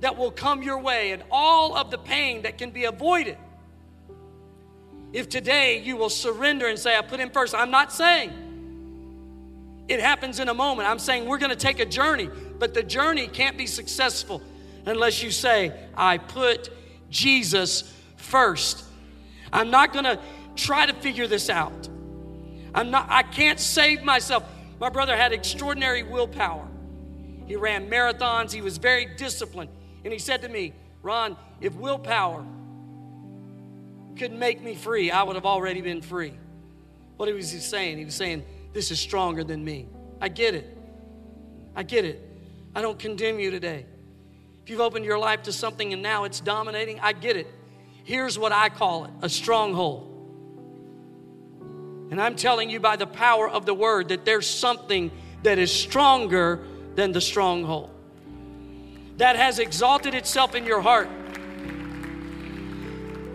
[0.00, 3.38] that will come your way and all of the pain that can be avoided.
[5.12, 8.49] If today you will surrender and say, I put Him first, I'm not saying
[9.90, 10.88] it happens in a moment.
[10.88, 12.30] I'm saying we're going to take a journey,
[12.60, 14.40] but the journey can't be successful
[14.86, 16.70] unless you say, I put
[17.10, 18.84] Jesus first.
[19.52, 20.20] I'm not going to
[20.54, 21.88] try to figure this out.
[22.72, 24.44] I'm not I can't save myself.
[24.78, 26.68] My brother had extraordinary willpower.
[27.48, 29.70] He ran marathons, he was very disciplined.
[30.04, 30.72] And he said to me,
[31.02, 32.46] "Ron, if willpower
[34.16, 36.34] could make me free, I would have already been free."
[37.16, 37.98] What was he saying?
[37.98, 39.88] He was saying, "This is stronger than me."
[40.20, 40.76] I get it.
[41.74, 42.26] I get it.
[42.74, 43.86] I don't condemn you today.
[44.62, 47.46] If you've opened your life to something and now it's dominating, I get it.
[48.04, 50.08] Here's what I call it a stronghold.
[52.10, 55.10] And I'm telling you by the power of the word that there's something
[55.42, 56.66] that is stronger
[56.96, 57.90] than the stronghold,
[59.16, 61.08] that has exalted itself in your heart.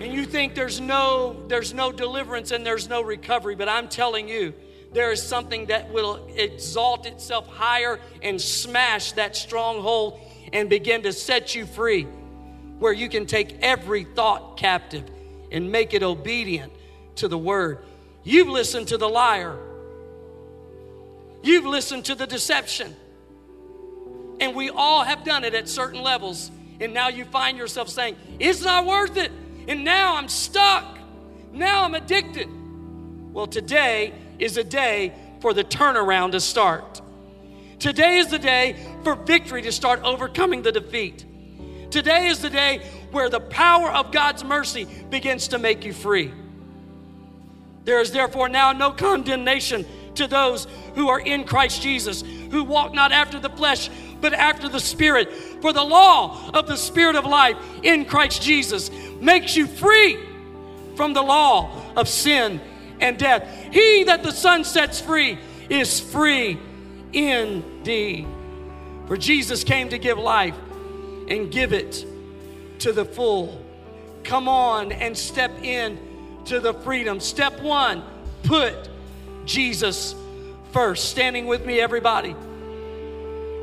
[0.02, 4.28] And you think there's no there's no deliverance and there's no recovery, but I'm telling
[4.28, 4.54] you
[4.96, 10.22] there is something that will exalt itself higher and smash that stronghold
[10.54, 12.04] and begin to set you free
[12.80, 15.04] where you can take every thought captive
[15.52, 16.72] and make it obedient
[17.16, 17.80] to the word.
[18.24, 19.58] You've listened to the liar.
[21.43, 22.96] You've listened to the deception.
[24.39, 26.50] And we all have done it at certain levels.
[26.80, 29.32] And now you find yourself saying, It's not worth it.
[29.68, 30.98] And now I'm stuck.
[31.52, 32.48] Now I'm addicted.
[33.34, 37.02] Well, today is a day for the turnaround to start.
[37.80, 41.26] Today is the day for victory to start overcoming the defeat.
[41.92, 42.82] Today is the day
[43.12, 46.32] where the power of God's mercy begins to make you free.
[47.84, 52.94] There is therefore now no condemnation to those who are in Christ Jesus, who walk
[52.94, 53.90] not after the flesh,
[54.22, 55.32] but after the Spirit.
[55.62, 60.18] For the law of the Spirit of life in Christ Jesus makes you free
[60.96, 62.60] from the law of sin
[63.00, 63.48] and death.
[63.72, 65.38] He that the Son sets free
[65.70, 66.60] is free
[67.14, 68.28] indeed.
[69.08, 70.56] For Jesus came to give life
[71.28, 72.06] and give it
[72.80, 73.64] to the full.
[74.24, 76.00] Come on and step in
[76.46, 77.20] to the freedom.
[77.20, 78.04] Step one,
[78.43, 78.89] put
[79.46, 80.16] Jesus
[80.72, 81.10] first.
[81.10, 82.36] Standing with me, everybody.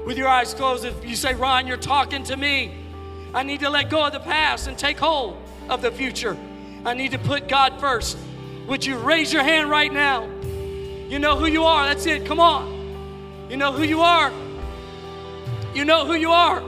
[0.06, 2.74] With your eyes closed, if you say, Ron, you're talking to me,
[3.34, 5.36] I need to let go of the past and take hold
[5.68, 6.36] of the future.
[6.84, 8.18] I need to put God first.
[8.66, 10.28] Would you raise your hand right now?
[11.08, 11.86] You know who you are.
[11.86, 12.24] That's it.
[12.24, 13.48] Come on.
[13.50, 14.32] You know who you are.
[15.74, 16.62] You know who you are.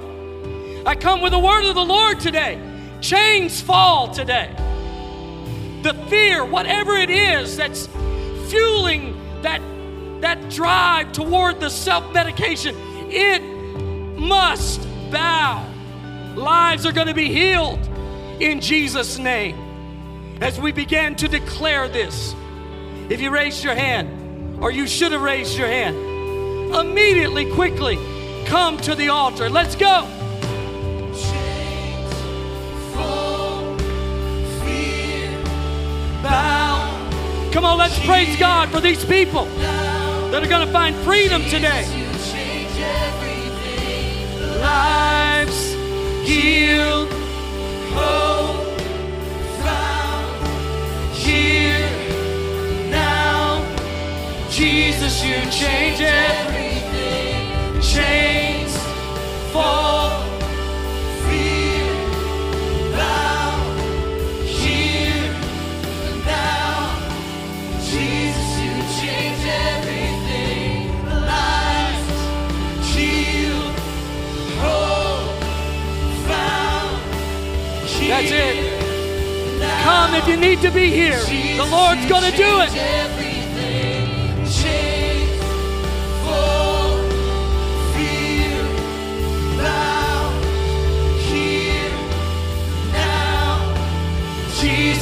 [0.87, 2.61] I come with the word of the Lord today.
[3.01, 4.55] Chains fall today
[5.85, 7.87] the fear, whatever it is that's
[8.49, 9.61] fueling that,
[10.23, 12.75] that drive toward the self medication,
[13.11, 13.43] it
[14.19, 14.81] must
[15.13, 15.71] bow.
[16.35, 17.79] Lives are going to be healed
[18.41, 19.57] in Jesus' name.
[20.45, 22.35] As we began to declare this,
[23.09, 25.97] if you raised your hand, or you should have raised your hand,
[26.77, 27.97] immediately, quickly
[28.45, 29.49] come to the altar.
[29.49, 30.07] Let's go.
[31.15, 32.13] Chains
[32.93, 33.75] fall,
[34.61, 35.43] fear
[36.23, 41.41] bow Come on, let's praise God for these people that are going to find freedom
[41.45, 41.85] today.
[42.31, 44.61] Change everything.
[44.61, 45.73] Lives
[46.29, 47.11] healed,
[47.95, 48.44] Hope
[55.15, 57.81] Jesus, you change everything.
[57.81, 58.77] Chains
[59.53, 60.25] fall.
[61.25, 61.87] Fear
[62.93, 63.61] bow
[64.45, 65.33] here
[66.27, 66.99] now.
[67.81, 71.07] Jesus, you change everything.
[71.07, 72.19] Lives
[72.95, 73.77] healed,
[74.59, 75.43] hope
[76.27, 76.99] found
[77.87, 78.09] here.
[78.09, 78.57] That's it.
[79.85, 81.21] Come if you need to be here.
[81.57, 82.71] The Lord's going to do it.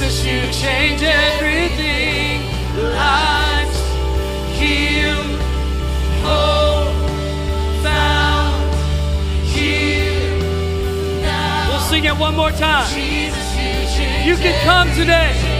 [0.02, 2.42] Jesus, you change everything.
[2.76, 3.78] Lives
[4.58, 5.40] healed,
[6.24, 6.92] hope
[7.84, 8.74] found
[9.44, 10.40] here.
[11.68, 12.90] We'll sing it one more time.
[14.26, 15.52] You can come today.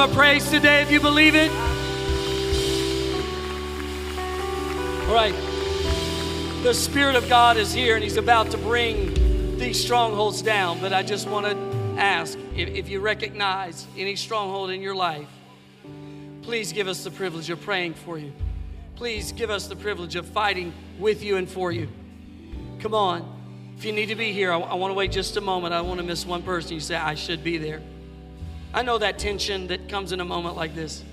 [0.00, 1.50] Him a praise today if you believe it.
[5.08, 5.34] All right.
[6.62, 10.80] The Spirit of God is here and He's about to bring these strongholds down.
[10.80, 15.28] But I just want to ask if, if you recognize any stronghold in your life,
[16.42, 18.32] please give us the privilege of praying for you.
[18.96, 21.88] Please give us the privilege of fighting with you and for you.
[22.80, 23.36] Come on.
[23.76, 25.74] If you need to be here, I, I want to wait just a moment.
[25.74, 26.74] I want to miss one person.
[26.74, 27.82] You say, I should be there.
[28.72, 31.04] I know that tension that comes in a moment like this.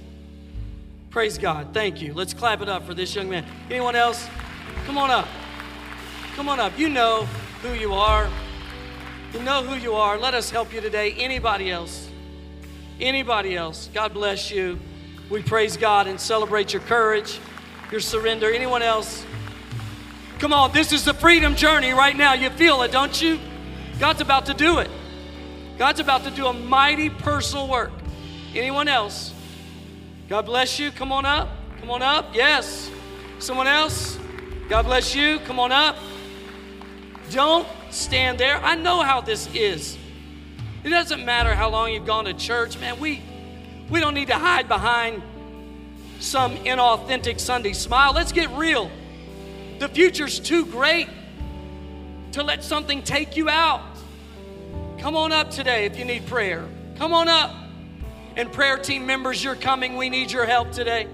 [1.09, 1.73] Praise God.
[1.73, 2.13] Thank you.
[2.13, 3.45] Let's clap it up for this young man.
[3.69, 4.27] Anyone else?
[4.85, 5.27] Come on up.
[6.35, 6.77] Come on up.
[6.77, 7.25] You know
[7.63, 8.29] who you are.
[9.33, 10.17] You know who you are.
[10.17, 11.13] Let us help you today.
[11.13, 12.09] Anybody else?
[12.99, 13.89] Anybody else?
[13.93, 14.79] God bless you.
[15.29, 17.39] We praise God and celebrate your courage,
[17.91, 18.51] your surrender.
[18.51, 19.25] Anyone else?
[20.39, 22.33] Come on, this is the freedom journey right now.
[22.33, 23.39] You feel it, don't you?
[23.99, 24.89] God's about to do it.
[25.77, 27.91] God's about to do a mighty personal work.
[28.55, 29.33] Anyone else?
[30.27, 30.91] God bless you.
[30.91, 31.49] Come on up.
[31.79, 32.33] Come on up.
[32.33, 32.89] Yes.
[33.39, 34.17] Someone else?
[34.69, 35.39] God bless you.
[35.39, 35.95] Come on up.
[37.31, 38.57] Don't stand there.
[38.57, 39.97] I know how this is.
[40.83, 42.99] It doesn't matter how long you've gone to church, man.
[42.99, 43.21] We
[43.89, 45.21] we don't need to hide behind
[46.19, 48.13] some inauthentic Sunday smile.
[48.13, 48.91] Let's get real.
[49.79, 51.07] The future's too great
[52.33, 53.81] to let something take you out.
[54.99, 56.67] Come on up today if you need prayer.
[56.97, 57.53] Come on up.
[58.35, 59.95] And prayer team members, you're coming.
[59.95, 61.07] We need your help today.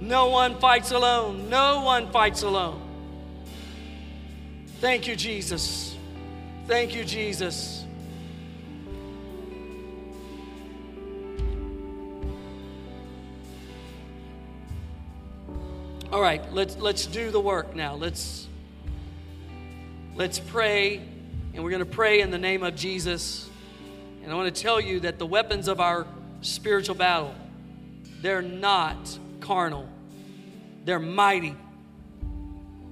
[0.00, 1.48] No one fights alone.
[1.50, 2.80] No one fights alone.
[4.80, 5.96] Thank you, Jesus.
[6.66, 7.84] Thank you, Jesus.
[16.12, 17.94] All right, let's let's do the work now.
[17.96, 18.46] Let's
[20.14, 21.02] let's pray
[21.56, 23.48] and we're going to pray in the name of Jesus.
[24.22, 26.06] And I want to tell you that the weapons of our
[26.42, 27.34] spiritual battle
[28.20, 29.88] they're not carnal.
[30.84, 31.54] They're mighty.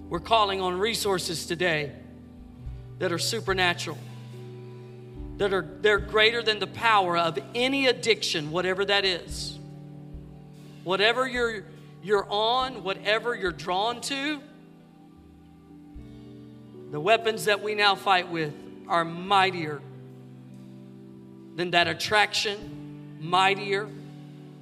[0.08, 1.92] We're calling on resources today
[3.00, 3.98] that are supernatural.
[5.38, 9.58] That are they're greater than the power of any addiction, whatever that is.
[10.84, 11.64] Whatever you're
[12.02, 14.40] you're on, whatever you're drawn to,
[16.94, 18.54] the weapons that we now fight with
[18.86, 19.82] are mightier
[21.56, 23.88] than that attraction, mightier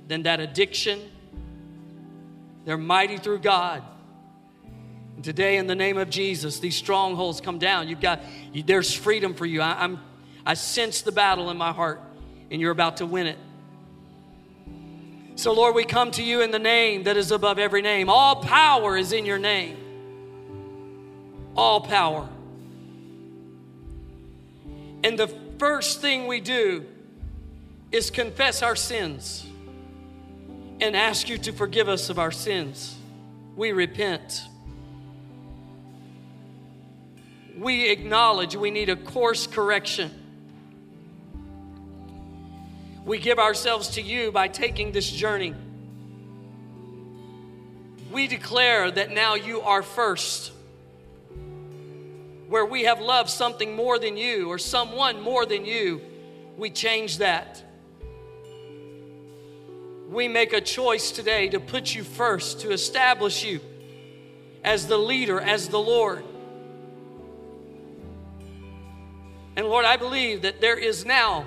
[0.09, 0.99] than that addiction.
[2.65, 3.83] They're mighty through God.
[5.15, 7.87] And today, in the name of Jesus, these strongholds come down.
[7.87, 8.23] You've got,
[8.55, 9.61] you, there's freedom for you.
[9.61, 10.01] I, I'm,
[10.47, 12.01] I sense the battle in my heart,
[12.51, 13.39] and you're about to win it.
[15.35, 18.09] So, Lord, we come to you in the name that is above every name.
[18.09, 19.77] All power is in your name.
[21.57, 22.29] All power.
[25.05, 25.29] And the
[25.59, 26.87] first thing we do
[27.91, 29.45] is confess our sins
[30.81, 32.97] and ask you to forgive us of our sins.
[33.55, 34.43] We repent.
[37.59, 40.11] We acknowledge we need a course correction.
[43.05, 45.55] We give ourselves to you by taking this journey.
[48.13, 50.52] We declare that now you are first.
[52.53, 56.03] Where we have loved something more than you or someone more than you,
[56.59, 57.65] we change that.
[60.11, 63.61] We make a choice today to put you first, to establish you
[64.63, 66.23] as the leader, as the Lord.
[69.57, 71.47] And Lord, I believe that there is now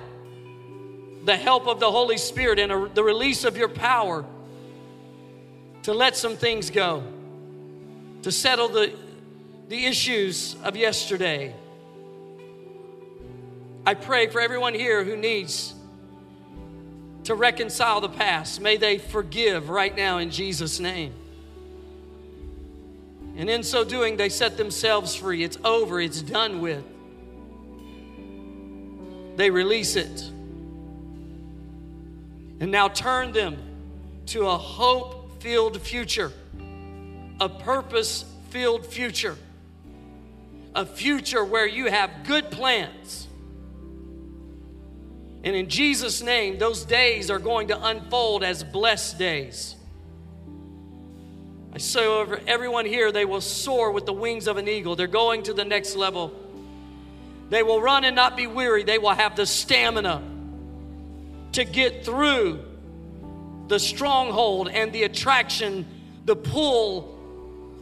[1.24, 4.24] the help of the Holy Spirit and a, the release of your power
[5.84, 7.04] to let some things go,
[8.22, 9.05] to settle the,
[9.68, 11.54] the issues of yesterday.
[13.84, 15.74] I pray for everyone here who needs
[17.24, 18.60] to reconcile the past.
[18.60, 21.12] May they forgive right now in Jesus' name.
[23.36, 25.42] And in so doing, they set themselves free.
[25.42, 26.84] It's over, it's done with.
[29.36, 30.30] They release it
[32.60, 33.56] and now turn them
[34.26, 36.32] to a hope filled future,
[37.40, 39.36] a purpose filled future,
[40.76, 43.26] a future where you have good plans.
[45.42, 49.74] And in Jesus' name, those days are going to unfold as blessed days.
[51.72, 54.96] I say over everyone here, they will soar with the wings of an eagle.
[54.96, 56.32] They're going to the next level.
[57.48, 58.82] They will run and not be weary.
[58.82, 60.22] They will have the stamina
[61.52, 62.62] to get through
[63.68, 65.86] the stronghold and the attraction,
[66.26, 67.16] the pull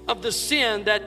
[0.07, 1.03] of the sin that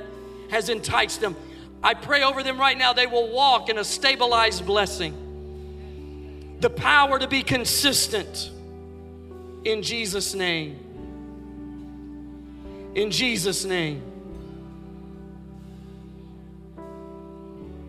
[0.50, 1.36] has enticed them.
[1.84, 6.58] I pray over them right now, they will walk in a stabilized blessing.
[6.60, 8.52] The power to be consistent
[9.64, 10.80] in Jesus' name.
[12.96, 14.02] In Jesus' name.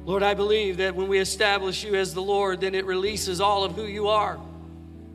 [0.05, 3.65] Lord, I believe that when we establish you as the Lord, then it releases all
[3.65, 4.39] of who you are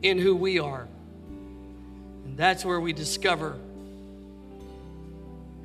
[0.02, 0.86] in who we are.
[2.24, 3.56] And that's where we discover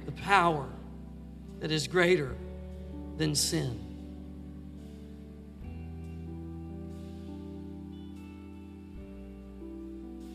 [0.05, 0.67] the power
[1.59, 2.35] that is greater
[3.19, 3.85] than sin.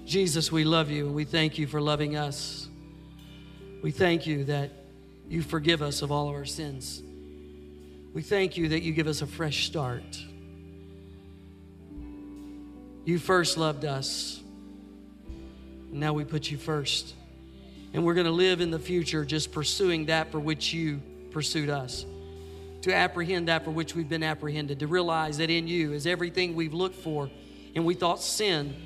[0.04, 2.68] Jesus, we love you and we thank you for loving us.
[3.82, 4.70] We thank you that
[5.28, 7.02] you forgive us of all of our sins.
[8.12, 10.22] We thank you that you give us a fresh start.
[13.06, 14.40] You first loved us.
[15.90, 17.14] Now we put you first.
[17.94, 21.70] And we're going to live in the future just pursuing that for which you pursued
[21.70, 22.04] us.
[22.84, 24.80] To apprehend that for which we've been apprehended.
[24.80, 27.30] To realize that in you is everything we've looked for
[27.74, 28.76] and we thought sin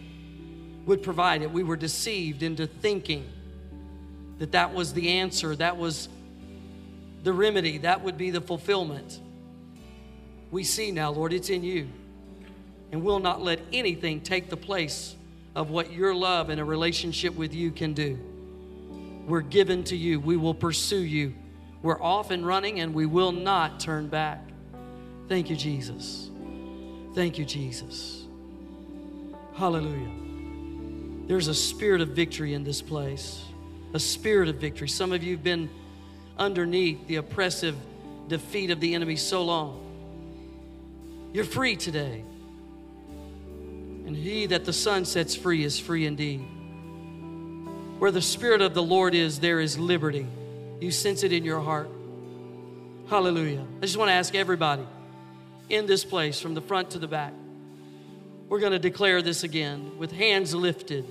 [0.86, 1.50] would provide it.
[1.50, 3.28] We were deceived into thinking
[4.38, 6.08] that that was the answer, that was
[7.24, 9.18] the remedy, that would be the fulfillment.
[10.52, 11.88] We see now, Lord, it's in you
[12.92, 15.16] and we'll not let anything take the place
[15.56, 18.16] of what your love and a relationship with you can do.
[19.26, 20.20] We're given to you.
[20.20, 21.34] We will pursue you.
[21.82, 24.42] We're off and running and we will not turn back.
[25.28, 26.30] Thank you, Jesus.
[27.14, 28.24] Thank you, Jesus.
[29.54, 30.10] Hallelujah.
[31.26, 33.44] There's a spirit of victory in this place,
[33.92, 34.88] a spirit of victory.
[34.88, 35.68] Some of you have been
[36.38, 37.76] underneath the oppressive
[38.28, 39.84] defeat of the enemy so long.
[41.32, 42.24] You're free today.
[44.06, 46.40] And he that the Son sets free is free indeed.
[47.98, 50.26] Where the Spirit of the Lord is, there is liberty.
[50.80, 51.90] You sense it in your heart.
[53.08, 53.66] Hallelujah.
[53.78, 54.86] I just want to ask everybody
[55.68, 57.32] in this place, from the front to the back,
[58.48, 61.04] we're going to declare this again with hands lifted.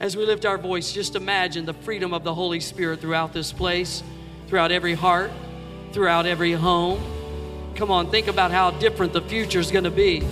[0.00, 3.52] As we lift our voice, just imagine the freedom of the Holy Spirit throughout this
[3.52, 4.02] place,
[4.48, 5.30] throughout every heart,
[5.92, 7.02] throughout every home.
[7.74, 10.26] Come on, think about how different the future is going to be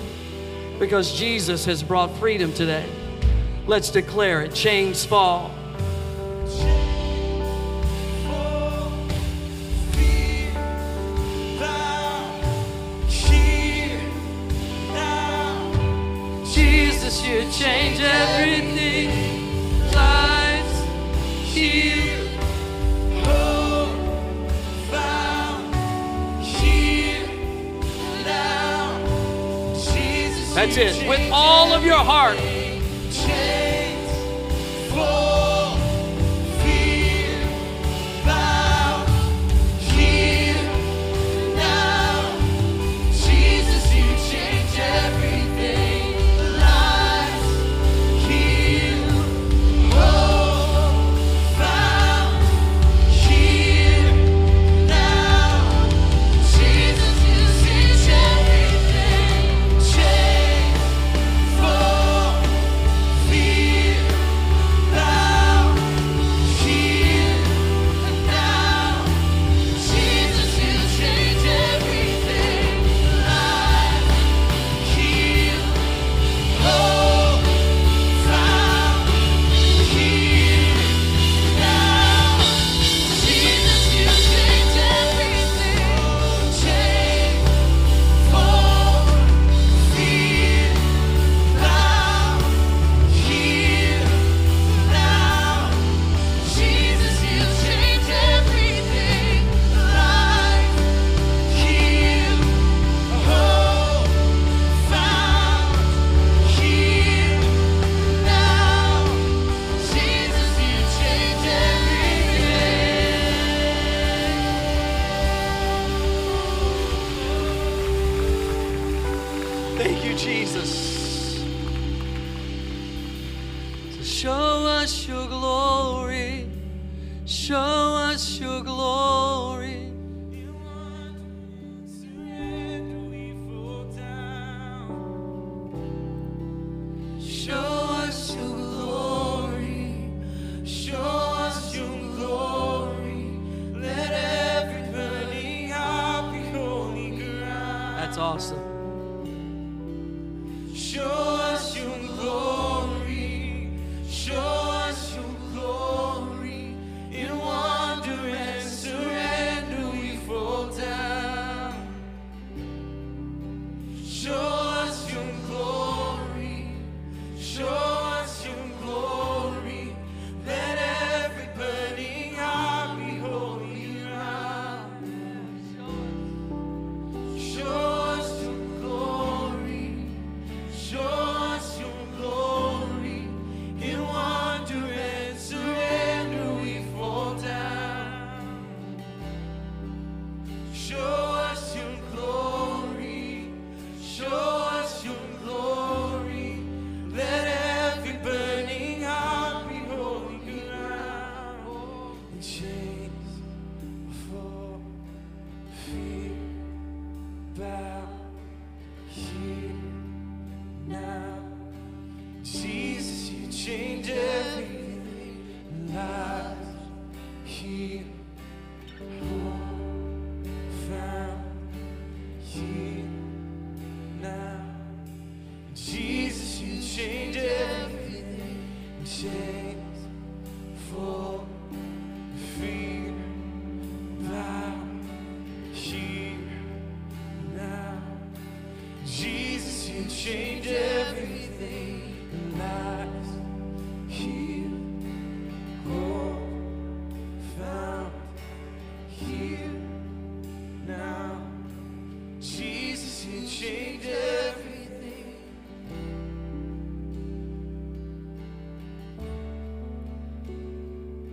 [0.78, 2.86] because Jesus has brought freedom today.
[3.66, 4.52] Let's declare it.
[4.52, 5.54] Chains fall.
[17.12, 19.10] Jesus, you change everything.
[19.92, 20.82] Lives.
[30.54, 31.08] That's it.
[31.08, 32.36] With all of your heart.
[33.10, 35.31] Show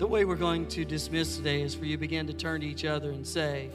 [0.10, 2.84] way we're going to dismiss today is for you to begin to turn to each
[2.84, 3.70] other and say,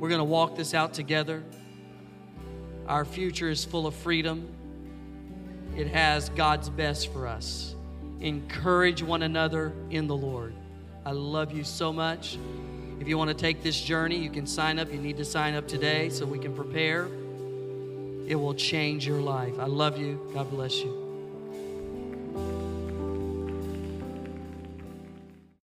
[0.00, 1.44] We're going to walk this out together.
[2.88, 4.48] Our future is full of freedom,
[5.76, 7.76] it has God's best for us.
[8.20, 10.54] Encourage one another in the Lord.
[11.06, 12.36] I love you so much.
[12.98, 14.92] If you want to take this journey, you can sign up.
[14.92, 17.04] You need to sign up today so we can prepare.
[18.26, 19.56] It will change your life.
[19.60, 20.28] I love you.
[20.34, 20.97] God bless you.